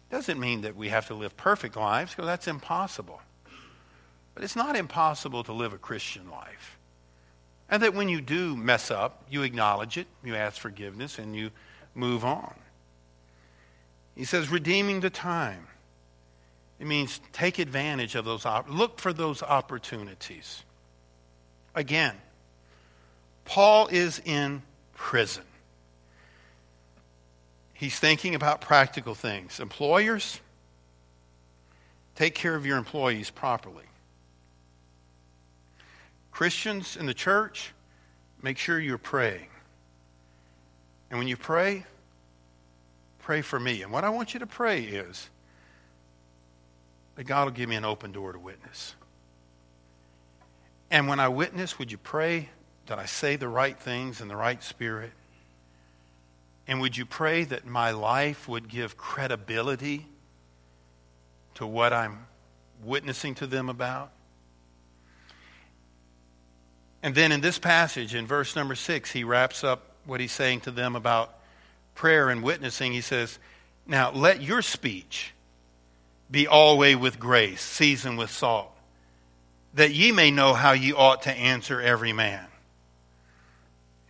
Doesn't 0.09 0.39
mean 0.39 0.61
that 0.61 0.77
we 0.77 0.91
have 0.91 1.09
to 1.09 1.15
live 1.15 1.37
perfect 1.37 1.75
lives, 1.75 2.13
because 2.13 2.27
that's 2.27 2.47
impossible. 2.47 3.21
But 4.35 4.45
it's 4.45 4.57
not 4.57 4.77
impossible 4.77 5.43
to 5.45 5.53
live 5.53 5.73
a 5.73 5.79
Christian 5.79 6.31
life. 6.31 6.79
And 7.73 7.83
that 7.83 7.95
when 7.95 8.11
you 8.11 8.21
do 8.21 8.55
mess 8.55 8.91
up, 8.91 9.25
you 9.31 9.45
acknowledge 9.45 9.97
it, 9.97 10.07
you 10.23 10.37
ask 10.37 10.61
forgiveness, 10.61 11.19
and 11.19 11.35
you 11.35 11.51
move 11.95 12.23
on. 12.23 12.53
He 14.15 14.27
says, 14.27 14.51
redeeming 14.51 15.01
the 15.01 15.09
time. 15.09 15.67
It 16.79 16.87
means 16.87 17.19
take 17.33 17.59
advantage 17.59 18.15
of 18.15 18.27
those, 18.27 18.45
look 18.69 19.01
for 19.01 19.15
those 19.15 19.43
opportunities. 19.43 20.65
Again, 21.75 22.15
Paul 23.47 23.87
is 23.87 24.21
in 24.23 24.61
prison. 24.93 25.45
He's 27.73 27.99
thinking 27.99 28.35
about 28.35 28.61
practical 28.61 29.15
things. 29.15 29.61
Employers, 29.61 30.41
take 32.17 32.35
care 32.35 32.55
of 32.55 32.67
your 32.67 32.77
employees 32.77 33.31
properly. 33.31 33.85
Christians 36.33 36.97
in 36.97 37.07
the 37.07 37.15
church, 37.15 37.73
make 38.43 38.59
sure 38.59 38.81
you're 38.81 38.99
praying. 38.99 39.49
And 41.11 41.19
when 41.19 41.29
you 41.29 41.37
pray, 41.37 41.85
Pray 43.23 43.41
for 43.41 43.59
me. 43.59 43.83
And 43.83 43.93
what 43.93 44.05
I 44.05 44.11
want 44.11 44.35
you 44.35 44.41
to 44.41 44.47
pray 44.47 44.83
is 44.83 45.31
that 47.15 47.25
God 47.25 47.45
will 47.45 47.53
give 47.53 47.69
me 47.69 47.77
an 47.77 47.85
open 47.85 48.11
door 48.11 48.33
to 48.33 48.39
witness. 48.39 48.97
And 50.91 51.07
when 51.07 51.21
I 51.21 51.29
witness, 51.29 51.79
would 51.79 51.93
you 51.93 51.99
pray 51.99 52.49
that 52.87 52.99
I 52.99 53.07
say 53.07 53.37
the 53.37 53.49
right 53.49 53.79
things 53.79 54.21
in 54.21 54.27
the 54.27 54.37
right 54.37 54.63
spirit? 54.63 55.13
And 56.67 56.81
would 56.81 56.97
you 56.97 57.07
pray 57.07 57.45
that 57.45 57.65
my 57.65 57.93
life 57.93 58.49
would 58.49 58.69
give 58.69 58.97
credibility 58.97 60.07
to 61.55 61.67
what 61.67 61.93
I'm 61.93 62.27
witnessing 62.83 63.37
to 63.37 63.47
them 63.47 63.69
about? 63.69 64.11
And 67.03 67.15
then 67.15 67.33
in 67.33 67.41
this 67.41 67.59
passage, 67.59 68.15
in 68.15 68.27
verse 68.27 68.55
number 68.55 68.75
six, 68.75 69.11
he 69.11 69.25
wraps 69.25 69.65
up 69.65 69.83
what 70.05 70.21
he's 70.21 70.33
saying 70.33 70.61
to 70.63 70.71
them 70.71 70.97
about 70.97 71.35
prayer 71.95 72.29
and 72.31 72.43
witnessing, 72.43 72.93
he 72.93 73.01
says, 73.01 73.39
Now 73.87 74.13
let 74.13 74.43
your 74.43 74.63
speech 74.63 75.35
be 76.31 76.47
always 76.47 76.97
with 76.97 77.19
grace, 77.19 77.61
seasoned 77.61 78.19
with 78.19 78.31
salt, 78.31 78.71
that 79.75 79.93
ye 79.93 80.13
may 80.13 80.31
know 80.31 80.55
how 80.55 80.73
ye 80.73 80.93
ought 80.93 81.23
to 81.23 81.31
answer 81.31 81.81
every 81.81 82.13
man. 82.13 82.47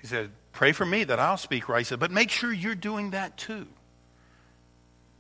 He 0.00 0.07
said, 0.07 0.31
Pray 0.52 0.72
for 0.72 0.85
me 0.85 1.05
that 1.05 1.18
I'll 1.18 1.38
speak 1.38 1.68
right. 1.68 1.78
He 1.78 1.85
said, 1.85 1.98
But 1.98 2.11
make 2.11 2.31
sure 2.31 2.52
you're 2.52 2.74
doing 2.74 3.11
that 3.11 3.37
too. 3.37 3.66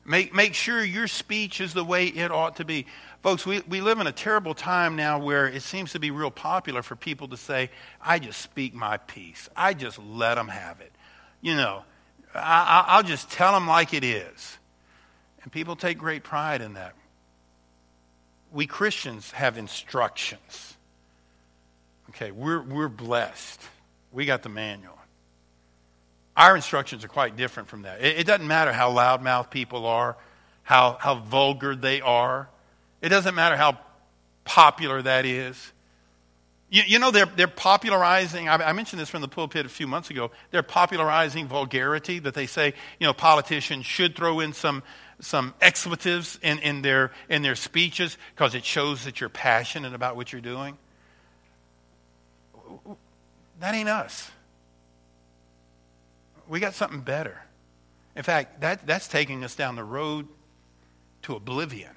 Make, 0.04 0.34
make 0.34 0.54
sure 0.54 0.82
your 0.82 1.06
speech 1.06 1.60
is 1.60 1.74
the 1.74 1.84
way 1.84 2.06
it 2.06 2.32
ought 2.32 2.56
to 2.56 2.64
be. 2.64 2.86
Folks, 3.22 3.46
we, 3.46 3.60
we 3.68 3.80
live 3.80 4.00
in 4.00 4.08
a 4.08 4.12
terrible 4.12 4.52
time 4.52 4.96
now 4.96 5.20
where 5.20 5.46
it 5.46 5.62
seems 5.62 5.92
to 5.92 6.00
be 6.00 6.10
real 6.10 6.30
popular 6.30 6.82
for 6.82 6.96
people 6.96 7.28
to 7.28 7.36
say, 7.36 7.70
I 8.00 8.18
just 8.18 8.40
speak 8.40 8.74
my 8.74 8.96
piece. 8.96 9.48
I 9.56 9.74
just 9.74 9.98
let 10.00 10.34
them 10.34 10.48
have 10.48 10.80
it. 10.80 10.92
You 11.40 11.54
know, 11.54 11.84
I, 12.34 12.96
will 12.96 13.08
just 13.08 13.30
tell 13.30 13.52
them 13.52 13.68
like 13.68 13.94
it 13.94 14.02
is. 14.02 14.58
And 15.44 15.52
people 15.52 15.76
take 15.76 15.98
great 15.98 16.24
pride 16.24 16.62
in 16.62 16.74
that. 16.74 16.94
We 18.52 18.66
Christians 18.66 19.30
have 19.30 19.56
instructions. 19.56 20.76
Okay, 22.10 22.32
we're, 22.32 22.60
we're 22.60 22.88
blessed. 22.88 23.60
We 24.10 24.26
got 24.26 24.42
the 24.42 24.48
manual. 24.48 24.98
Our 26.36 26.56
instructions 26.56 27.04
are 27.04 27.08
quite 27.08 27.36
different 27.36 27.68
from 27.68 27.82
that. 27.82 28.00
It, 28.00 28.20
it 28.20 28.26
doesn't 28.26 28.46
matter 28.46 28.72
how 28.72 28.90
loudmouth 28.90 29.50
people 29.50 29.86
are, 29.86 30.16
how, 30.62 30.96
how 30.98 31.16
vulgar 31.16 31.76
they 31.76 32.00
are. 32.00 32.48
It 33.00 33.10
doesn't 33.10 33.34
matter 33.34 33.56
how 33.56 33.78
popular 34.44 35.02
that 35.02 35.26
is. 35.26 35.72
You, 36.70 36.82
you 36.86 36.98
know, 36.98 37.10
they're, 37.10 37.26
they're 37.26 37.48
popularizing, 37.48 38.48
I, 38.48 38.54
I 38.54 38.72
mentioned 38.72 38.98
this 38.98 39.10
from 39.10 39.20
the 39.20 39.28
pulpit 39.28 39.66
a 39.66 39.68
few 39.68 39.86
months 39.86 40.08
ago, 40.08 40.30
they're 40.50 40.62
popularizing 40.62 41.46
vulgarity, 41.46 42.18
that 42.20 42.32
they 42.32 42.46
say, 42.46 42.72
you 42.98 43.06
know, 43.06 43.12
politicians 43.12 43.84
should 43.84 44.16
throw 44.16 44.40
in 44.40 44.54
some, 44.54 44.82
some 45.20 45.52
expletives 45.60 46.38
in, 46.42 46.60
in, 46.60 46.80
their, 46.80 47.12
in 47.28 47.42
their 47.42 47.56
speeches 47.56 48.16
because 48.34 48.54
it 48.54 48.64
shows 48.64 49.04
that 49.04 49.20
you're 49.20 49.28
passionate 49.28 49.92
about 49.92 50.16
what 50.16 50.32
you're 50.32 50.40
doing. 50.40 50.78
That 53.60 53.74
ain't 53.74 53.90
us. 53.90 54.30
We 56.48 56.60
got 56.60 56.74
something 56.74 57.00
better. 57.00 57.42
In 58.14 58.22
fact, 58.22 58.60
that, 58.60 58.86
that's 58.86 59.08
taking 59.08 59.42
us 59.44 59.54
down 59.54 59.76
the 59.76 59.84
road 59.84 60.28
to 61.22 61.34
oblivion. 61.34 61.90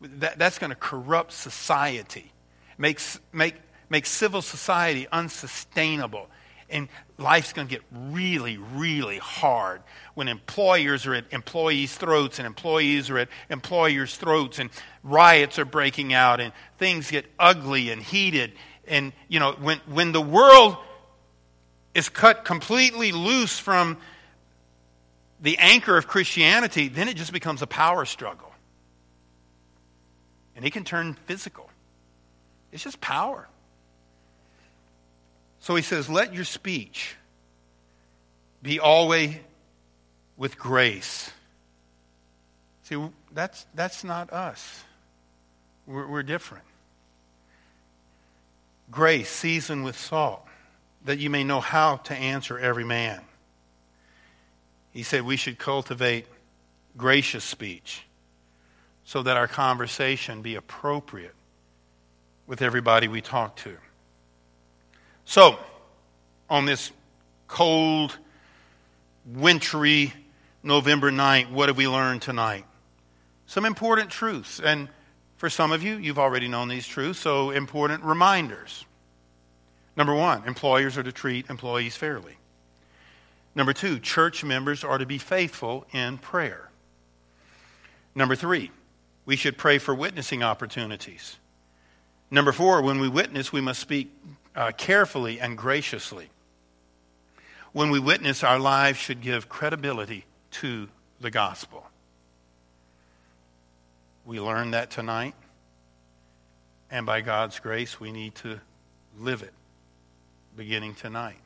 That, 0.00 0.38
that's 0.38 0.58
going 0.58 0.70
to 0.70 0.76
corrupt 0.76 1.32
society, 1.32 2.32
makes, 2.76 3.20
make, 3.32 3.54
make 3.88 4.06
civil 4.06 4.42
society 4.42 5.06
unsustainable. 5.12 6.28
And 6.68 6.88
life's 7.18 7.52
going 7.52 7.68
to 7.68 7.74
get 7.74 7.82
really, 7.92 8.56
really 8.56 9.18
hard 9.18 9.82
when 10.14 10.26
employers 10.26 11.06
are 11.06 11.14
at 11.14 11.26
employees' 11.30 11.94
throats 11.94 12.38
and 12.38 12.46
employees 12.46 13.10
are 13.10 13.18
at 13.18 13.28
employers' 13.50 14.16
throats 14.16 14.58
and 14.58 14.70
riots 15.04 15.58
are 15.58 15.66
breaking 15.66 16.14
out 16.14 16.40
and 16.40 16.52
things 16.78 17.10
get 17.10 17.26
ugly 17.38 17.90
and 17.90 18.02
heated. 18.02 18.52
And, 18.88 19.12
you 19.28 19.38
know, 19.38 19.52
when, 19.52 19.78
when 19.86 20.12
the 20.12 20.22
world 20.22 20.78
is 21.94 22.08
cut 22.08 22.44
completely 22.44 23.12
loose 23.12 23.58
from 23.58 23.98
the 25.40 25.58
anchor 25.58 25.96
of 25.96 26.06
Christianity, 26.06 26.88
then 26.88 27.08
it 27.08 27.16
just 27.16 27.32
becomes 27.32 27.62
a 27.62 27.66
power 27.66 28.04
struggle. 28.04 28.52
And 30.54 30.64
it 30.64 30.72
can 30.72 30.84
turn 30.84 31.14
physical. 31.26 31.68
It's 32.70 32.82
just 32.82 33.00
power. 33.00 33.48
So 35.60 35.74
he 35.74 35.82
says, 35.82 36.08
Let 36.08 36.34
your 36.34 36.44
speech 36.44 37.16
be 38.62 38.78
always 38.78 39.36
with 40.36 40.58
grace. 40.58 41.30
See, 42.84 43.02
that's, 43.32 43.66
that's 43.74 44.04
not 44.04 44.32
us. 44.32 44.84
We're, 45.86 46.06
we're 46.06 46.22
different. 46.22 46.64
Grace 48.90 49.30
seasoned 49.30 49.84
with 49.84 49.98
salt, 49.98 50.46
that 51.04 51.18
you 51.18 51.30
may 51.30 51.44
know 51.44 51.60
how 51.60 51.96
to 51.96 52.14
answer 52.14 52.58
every 52.58 52.84
man. 52.84 53.20
He 54.92 55.02
said 55.02 55.22
we 55.22 55.36
should 55.36 55.58
cultivate 55.58 56.26
gracious 56.96 57.44
speech 57.44 58.02
so 59.04 59.22
that 59.22 59.36
our 59.36 59.48
conversation 59.48 60.42
be 60.42 60.54
appropriate 60.54 61.34
with 62.46 62.62
everybody 62.62 63.08
we 63.08 63.20
talk 63.20 63.56
to. 63.56 63.76
So, 65.24 65.58
on 66.50 66.66
this 66.66 66.92
cold, 67.48 68.16
wintry 69.26 70.12
November 70.62 71.10
night, 71.10 71.50
what 71.50 71.68
have 71.68 71.76
we 71.76 71.88
learned 71.88 72.22
tonight? 72.22 72.64
Some 73.46 73.64
important 73.64 74.10
truths. 74.10 74.60
And 74.60 74.88
for 75.36 75.50
some 75.50 75.72
of 75.72 75.82
you, 75.82 75.96
you've 75.96 76.18
already 76.18 76.48
known 76.48 76.68
these 76.68 76.86
truths, 76.86 77.18
so 77.18 77.50
important 77.50 78.04
reminders. 78.04 78.84
Number 79.96 80.14
one, 80.14 80.44
employers 80.46 80.96
are 80.96 81.02
to 81.02 81.12
treat 81.12 81.50
employees 81.50 81.96
fairly. 81.96 82.36
Number 83.54 83.72
two, 83.72 83.98
church 83.98 84.42
members 84.42 84.84
are 84.84 84.98
to 84.98 85.06
be 85.06 85.18
faithful 85.18 85.86
in 85.92 86.18
prayer. 86.18 86.70
Number 88.14 88.34
three, 88.34 88.70
we 89.26 89.36
should 89.36 89.58
pray 89.58 89.78
for 89.78 89.94
witnessing 89.94 90.42
opportunities. 90.42 91.36
Number 92.30 92.52
four, 92.52 92.80
when 92.80 92.98
we 92.98 93.08
witness, 93.08 93.52
we 93.52 93.60
must 93.60 93.80
speak 93.80 94.10
uh, 94.56 94.72
carefully 94.72 95.38
and 95.38 95.56
graciously. 95.56 96.30
When 97.72 97.90
we 97.90 98.00
witness, 98.00 98.42
our 98.42 98.58
lives 98.58 98.98
should 98.98 99.20
give 99.20 99.48
credibility 99.48 100.24
to 100.52 100.88
the 101.20 101.30
gospel. 101.30 101.86
We 104.24 104.40
learned 104.40 104.72
that 104.72 104.90
tonight, 104.90 105.34
and 106.90 107.04
by 107.04 107.20
God's 107.20 107.58
grace, 107.60 108.00
we 108.00 108.12
need 108.12 108.34
to 108.36 108.60
live 109.18 109.42
it 109.42 109.52
beginning 110.56 110.94
tonight. 110.94 111.38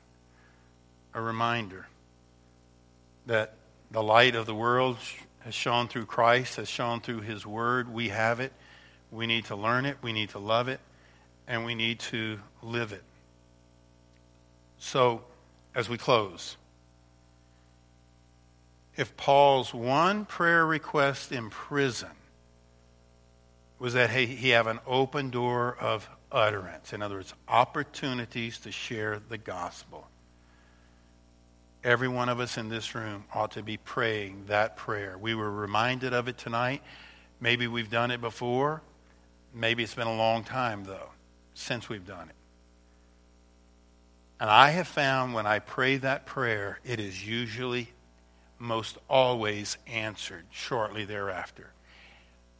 A 1.14 1.20
reminder 1.20 1.86
that 3.26 3.54
the 3.90 4.02
light 4.02 4.34
of 4.34 4.46
the 4.46 4.54
world 4.54 4.98
has 5.40 5.54
shone 5.54 5.88
through 5.88 6.06
Christ, 6.06 6.56
has 6.56 6.68
shone 6.68 7.00
through 7.00 7.20
His 7.20 7.46
Word. 7.46 7.92
We 7.92 8.08
have 8.08 8.40
it. 8.40 8.52
We 9.10 9.26
need 9.26 9.46
to 9.46 9.56
learn 9.56 9.86
it. 9.86 9.96
We 10.02 10.12
need 10.12 10.30
to 10.30 10.38
love 10.38 10.68
it 10.68 10.80
and 11.46 11.64
we 11.64 11.74
need 11.74 12.00
to 12.00 12.38
live 12.62 12.92
it. 12.92 13.02
So, 14.78 15.22
as 15.74 15.88
we 15.88 15.98
close, 15.98 16.56
if 18.96 19.16
Paul's 19.16 19.72
one 19.72 20.24
prayer 20.24 20.66
request 20.66 21.32
in 21.32 21.50
prison 21.50 22.10
was 23.78 23.92
that 23.92 24.10
he 24.10 24.50
have 24.50 24.66
an 24.66 24.80
open 24.86 25.30
door 25.30 25.76
of 25.78 26.08
utterance, 26.30 26.92
in 26.92 27.02
other 27.02 27.16
words, 27.16 27.34
opportunities 27.48 28.58
to 28.60 28.72
share 28.72 29.20
the 29.28 29.38
gospel. 29.38 30.06
Every 31.84 32.08
one 32.08 32.28
of 32.28 32.40
us 32.40 32.58
in 32.58 32.68
this 32.68 32.94
room 32.94 33.24
ought 33.32 33.52
to 33.52 33.62
be 33.62 33.76
praying 33.76 34.44
that 34.48 34.76
prayer. 34.76 35.16
We 35.18 35.34
were 35.34 35.50
reminded 35.50 36.12
of 36.12 36.26
it 36.26 36.36
tonight. 36.36 36.82
Maybe 37.40 37.68
we've 37.68 37.90
done 37.90 38.10
it 38.10 38.20
before. 38.20 38.82
Maybe 39.54 39.82
it's 39.82 39.94
been 39.94 40.08
a 40.08 40.16
long 40.16 40.42
time, 40.42 40.84
though, 40.84 41.10
since 41.54 41.88
we've 41.88 42.06
done 42.06 42.28
it. 42.28 42.34
And 44.40 44.50
I 44.50 44.70
have 44.70 44.88
found 44.88 45.32
when 45.32 45.46
I 45.46 45.60
pray 45.60 45.96
that 45.98 46.26
prayer, 46.26 46.80
it 46.84 47.00
is 47.00 47.26
usually, 47.26 47.88
most 48.58 48.98
always 49.08 49.78
answered 49.86 50.44
shortly 50.50 51.04
thereafter. 51.04 51.70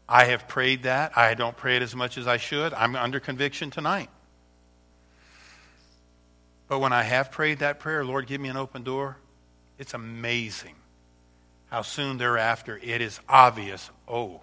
I 0.08 0.24
have 0.26 0.46
prayed 0.46 0.84
that. 0.84 1.16
I 1.16 1.34
don't 1.34 1.56
pray 1.56 1.76
it 1.76 1.82
as 1.82 1.94
much 1.94 2.16
as 2.16 2.26
I 2.26 2.36
should. 2.36 2.72
I'm 2.74 2.94
under 2.94 3.20
conviction 3.20 3.70
tonight. 3.70 4.08
But 6.68 6.80
when 6.80 6.92
I 6.92 7.02
have 7.02 7.30
prayed 7.30 7.60
that 7.60 7.80
prayer, 7.80 8.04
Lord, 8.04 8.26
give 8.26 8.40
me 8.40 8.48
an 8.48 8.56
open 8.56 8.82
door, 8.82 9.16
it's 9.78 9.94
amazing 9.94 10.74
how 11.70 11.82
soon 11.82 12.18
thereafter 12.18 12.78
it 12.82 13.00
is 13.00 13.20
obvious 13.28 13.90
oh, 14.08 14.40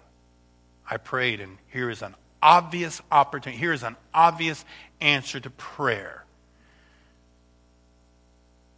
I 0.88 0.98
prayed, 0.98 1.40
and 1.40 1.56
here 1.68 1.88
is 1.88 2.02
an 2.02 2.14
obvious 2.42 3.00
opportunity. 3.10 3.58
Here 3.58 3.72
is 3.72 3.82
an 3.82 3.96
obvious 4.12 4.64
answer 5.00 5.40
to 5.40 5.48
prayer. 5.50 6.24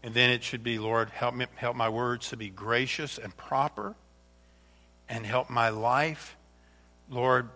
And 0.04 0.14
then 0.14 0.30
it 0.30 0.44
should 0.44 0.62
be, 0.62 0.78
Lord, 0.78 1.10
help, 1.10 1.34
me, 1.34 1.46
help 1.56 1.74
my 1.74 1.88
words 1.88 2.28
to 2.28 2.36
be 2.36 2.48
gracious 2.48 3.18
and 3.18 3.36
proper, 3.36 3.96
and 5.08 5.26
help 5.26 5.50
my 5.50 5.70
life, 5.70 6.35
Lord, 7.08 7.48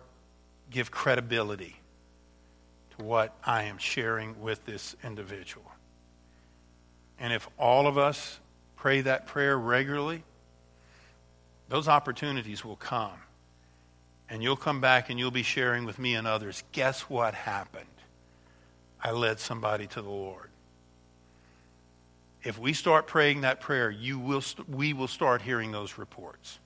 give 0.69 0.91
credibility 0.91 1.75
to 2.97 3.03
what 3.03 3.35
I 3.43 3.63
am 3.63 3.77
sharing 3.77 4.41
with 4.41 4.65
this 4.65 4.95
individual. 5.03 5.69
And 7.19 7.33
if 7.33 7.47
all 7.59 7.87
of 7.87 7.97
us 7.97 8.39
pray 8.75 9.01
that 9.01 9.27
prayer 9.27 9.57
regularly, 9.57 10.23
those 11.69 11.87
opportunities 11.87 12.65
will 12.65 12.75
come. 12.77 13.11
And 14.29 14.41
you'll 14.41 14.55
come 14.55 14.79
back 14.79 15.09
and 15.09 15.19
you'll 15.19 15.29
be 15.29 15.43
sharing 15.43 15.85
with 15.85 15.99
me 15.99 16.15
and 16.15 16.25
others. 16.25 16.63
Guess 16.71 17.01
what 17.01 17.33
happened? 17.33 17.85
I 19.03 19.11
led 19.11 19.39
somebody 19.39 19.87
to 19.87 20.01
the 20.01 20.09
Lord 20.09 20.51
if 22.43 22.57
we 22.57 22.73
start 22.73 23.07
praying 23.07 23.41
that 23.41 23.61
prayer, 23.61 23.89
you 23.89 24.17
will 24.19 24.41
st- 24.41 24.67
we 24.67 24.93
will 24.93 25.07
start 25.07 25.41
hearing 25.41 25.71
those 25.71 25.97
reports. 25.97 26.59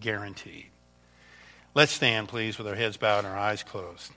Guaranteed. 0.00 0.66
Let's 1.74 1.90
stand, 1.90 2.28
please, 2.28 2.56
with 2.56 2.68
our 2.68 2.76
heads 2.76 2.96
bowed 2.96 3.24
and 3.24 3.26
our 3.26 3.36
eyes 3.36 3.64
closed. 3.64 4.12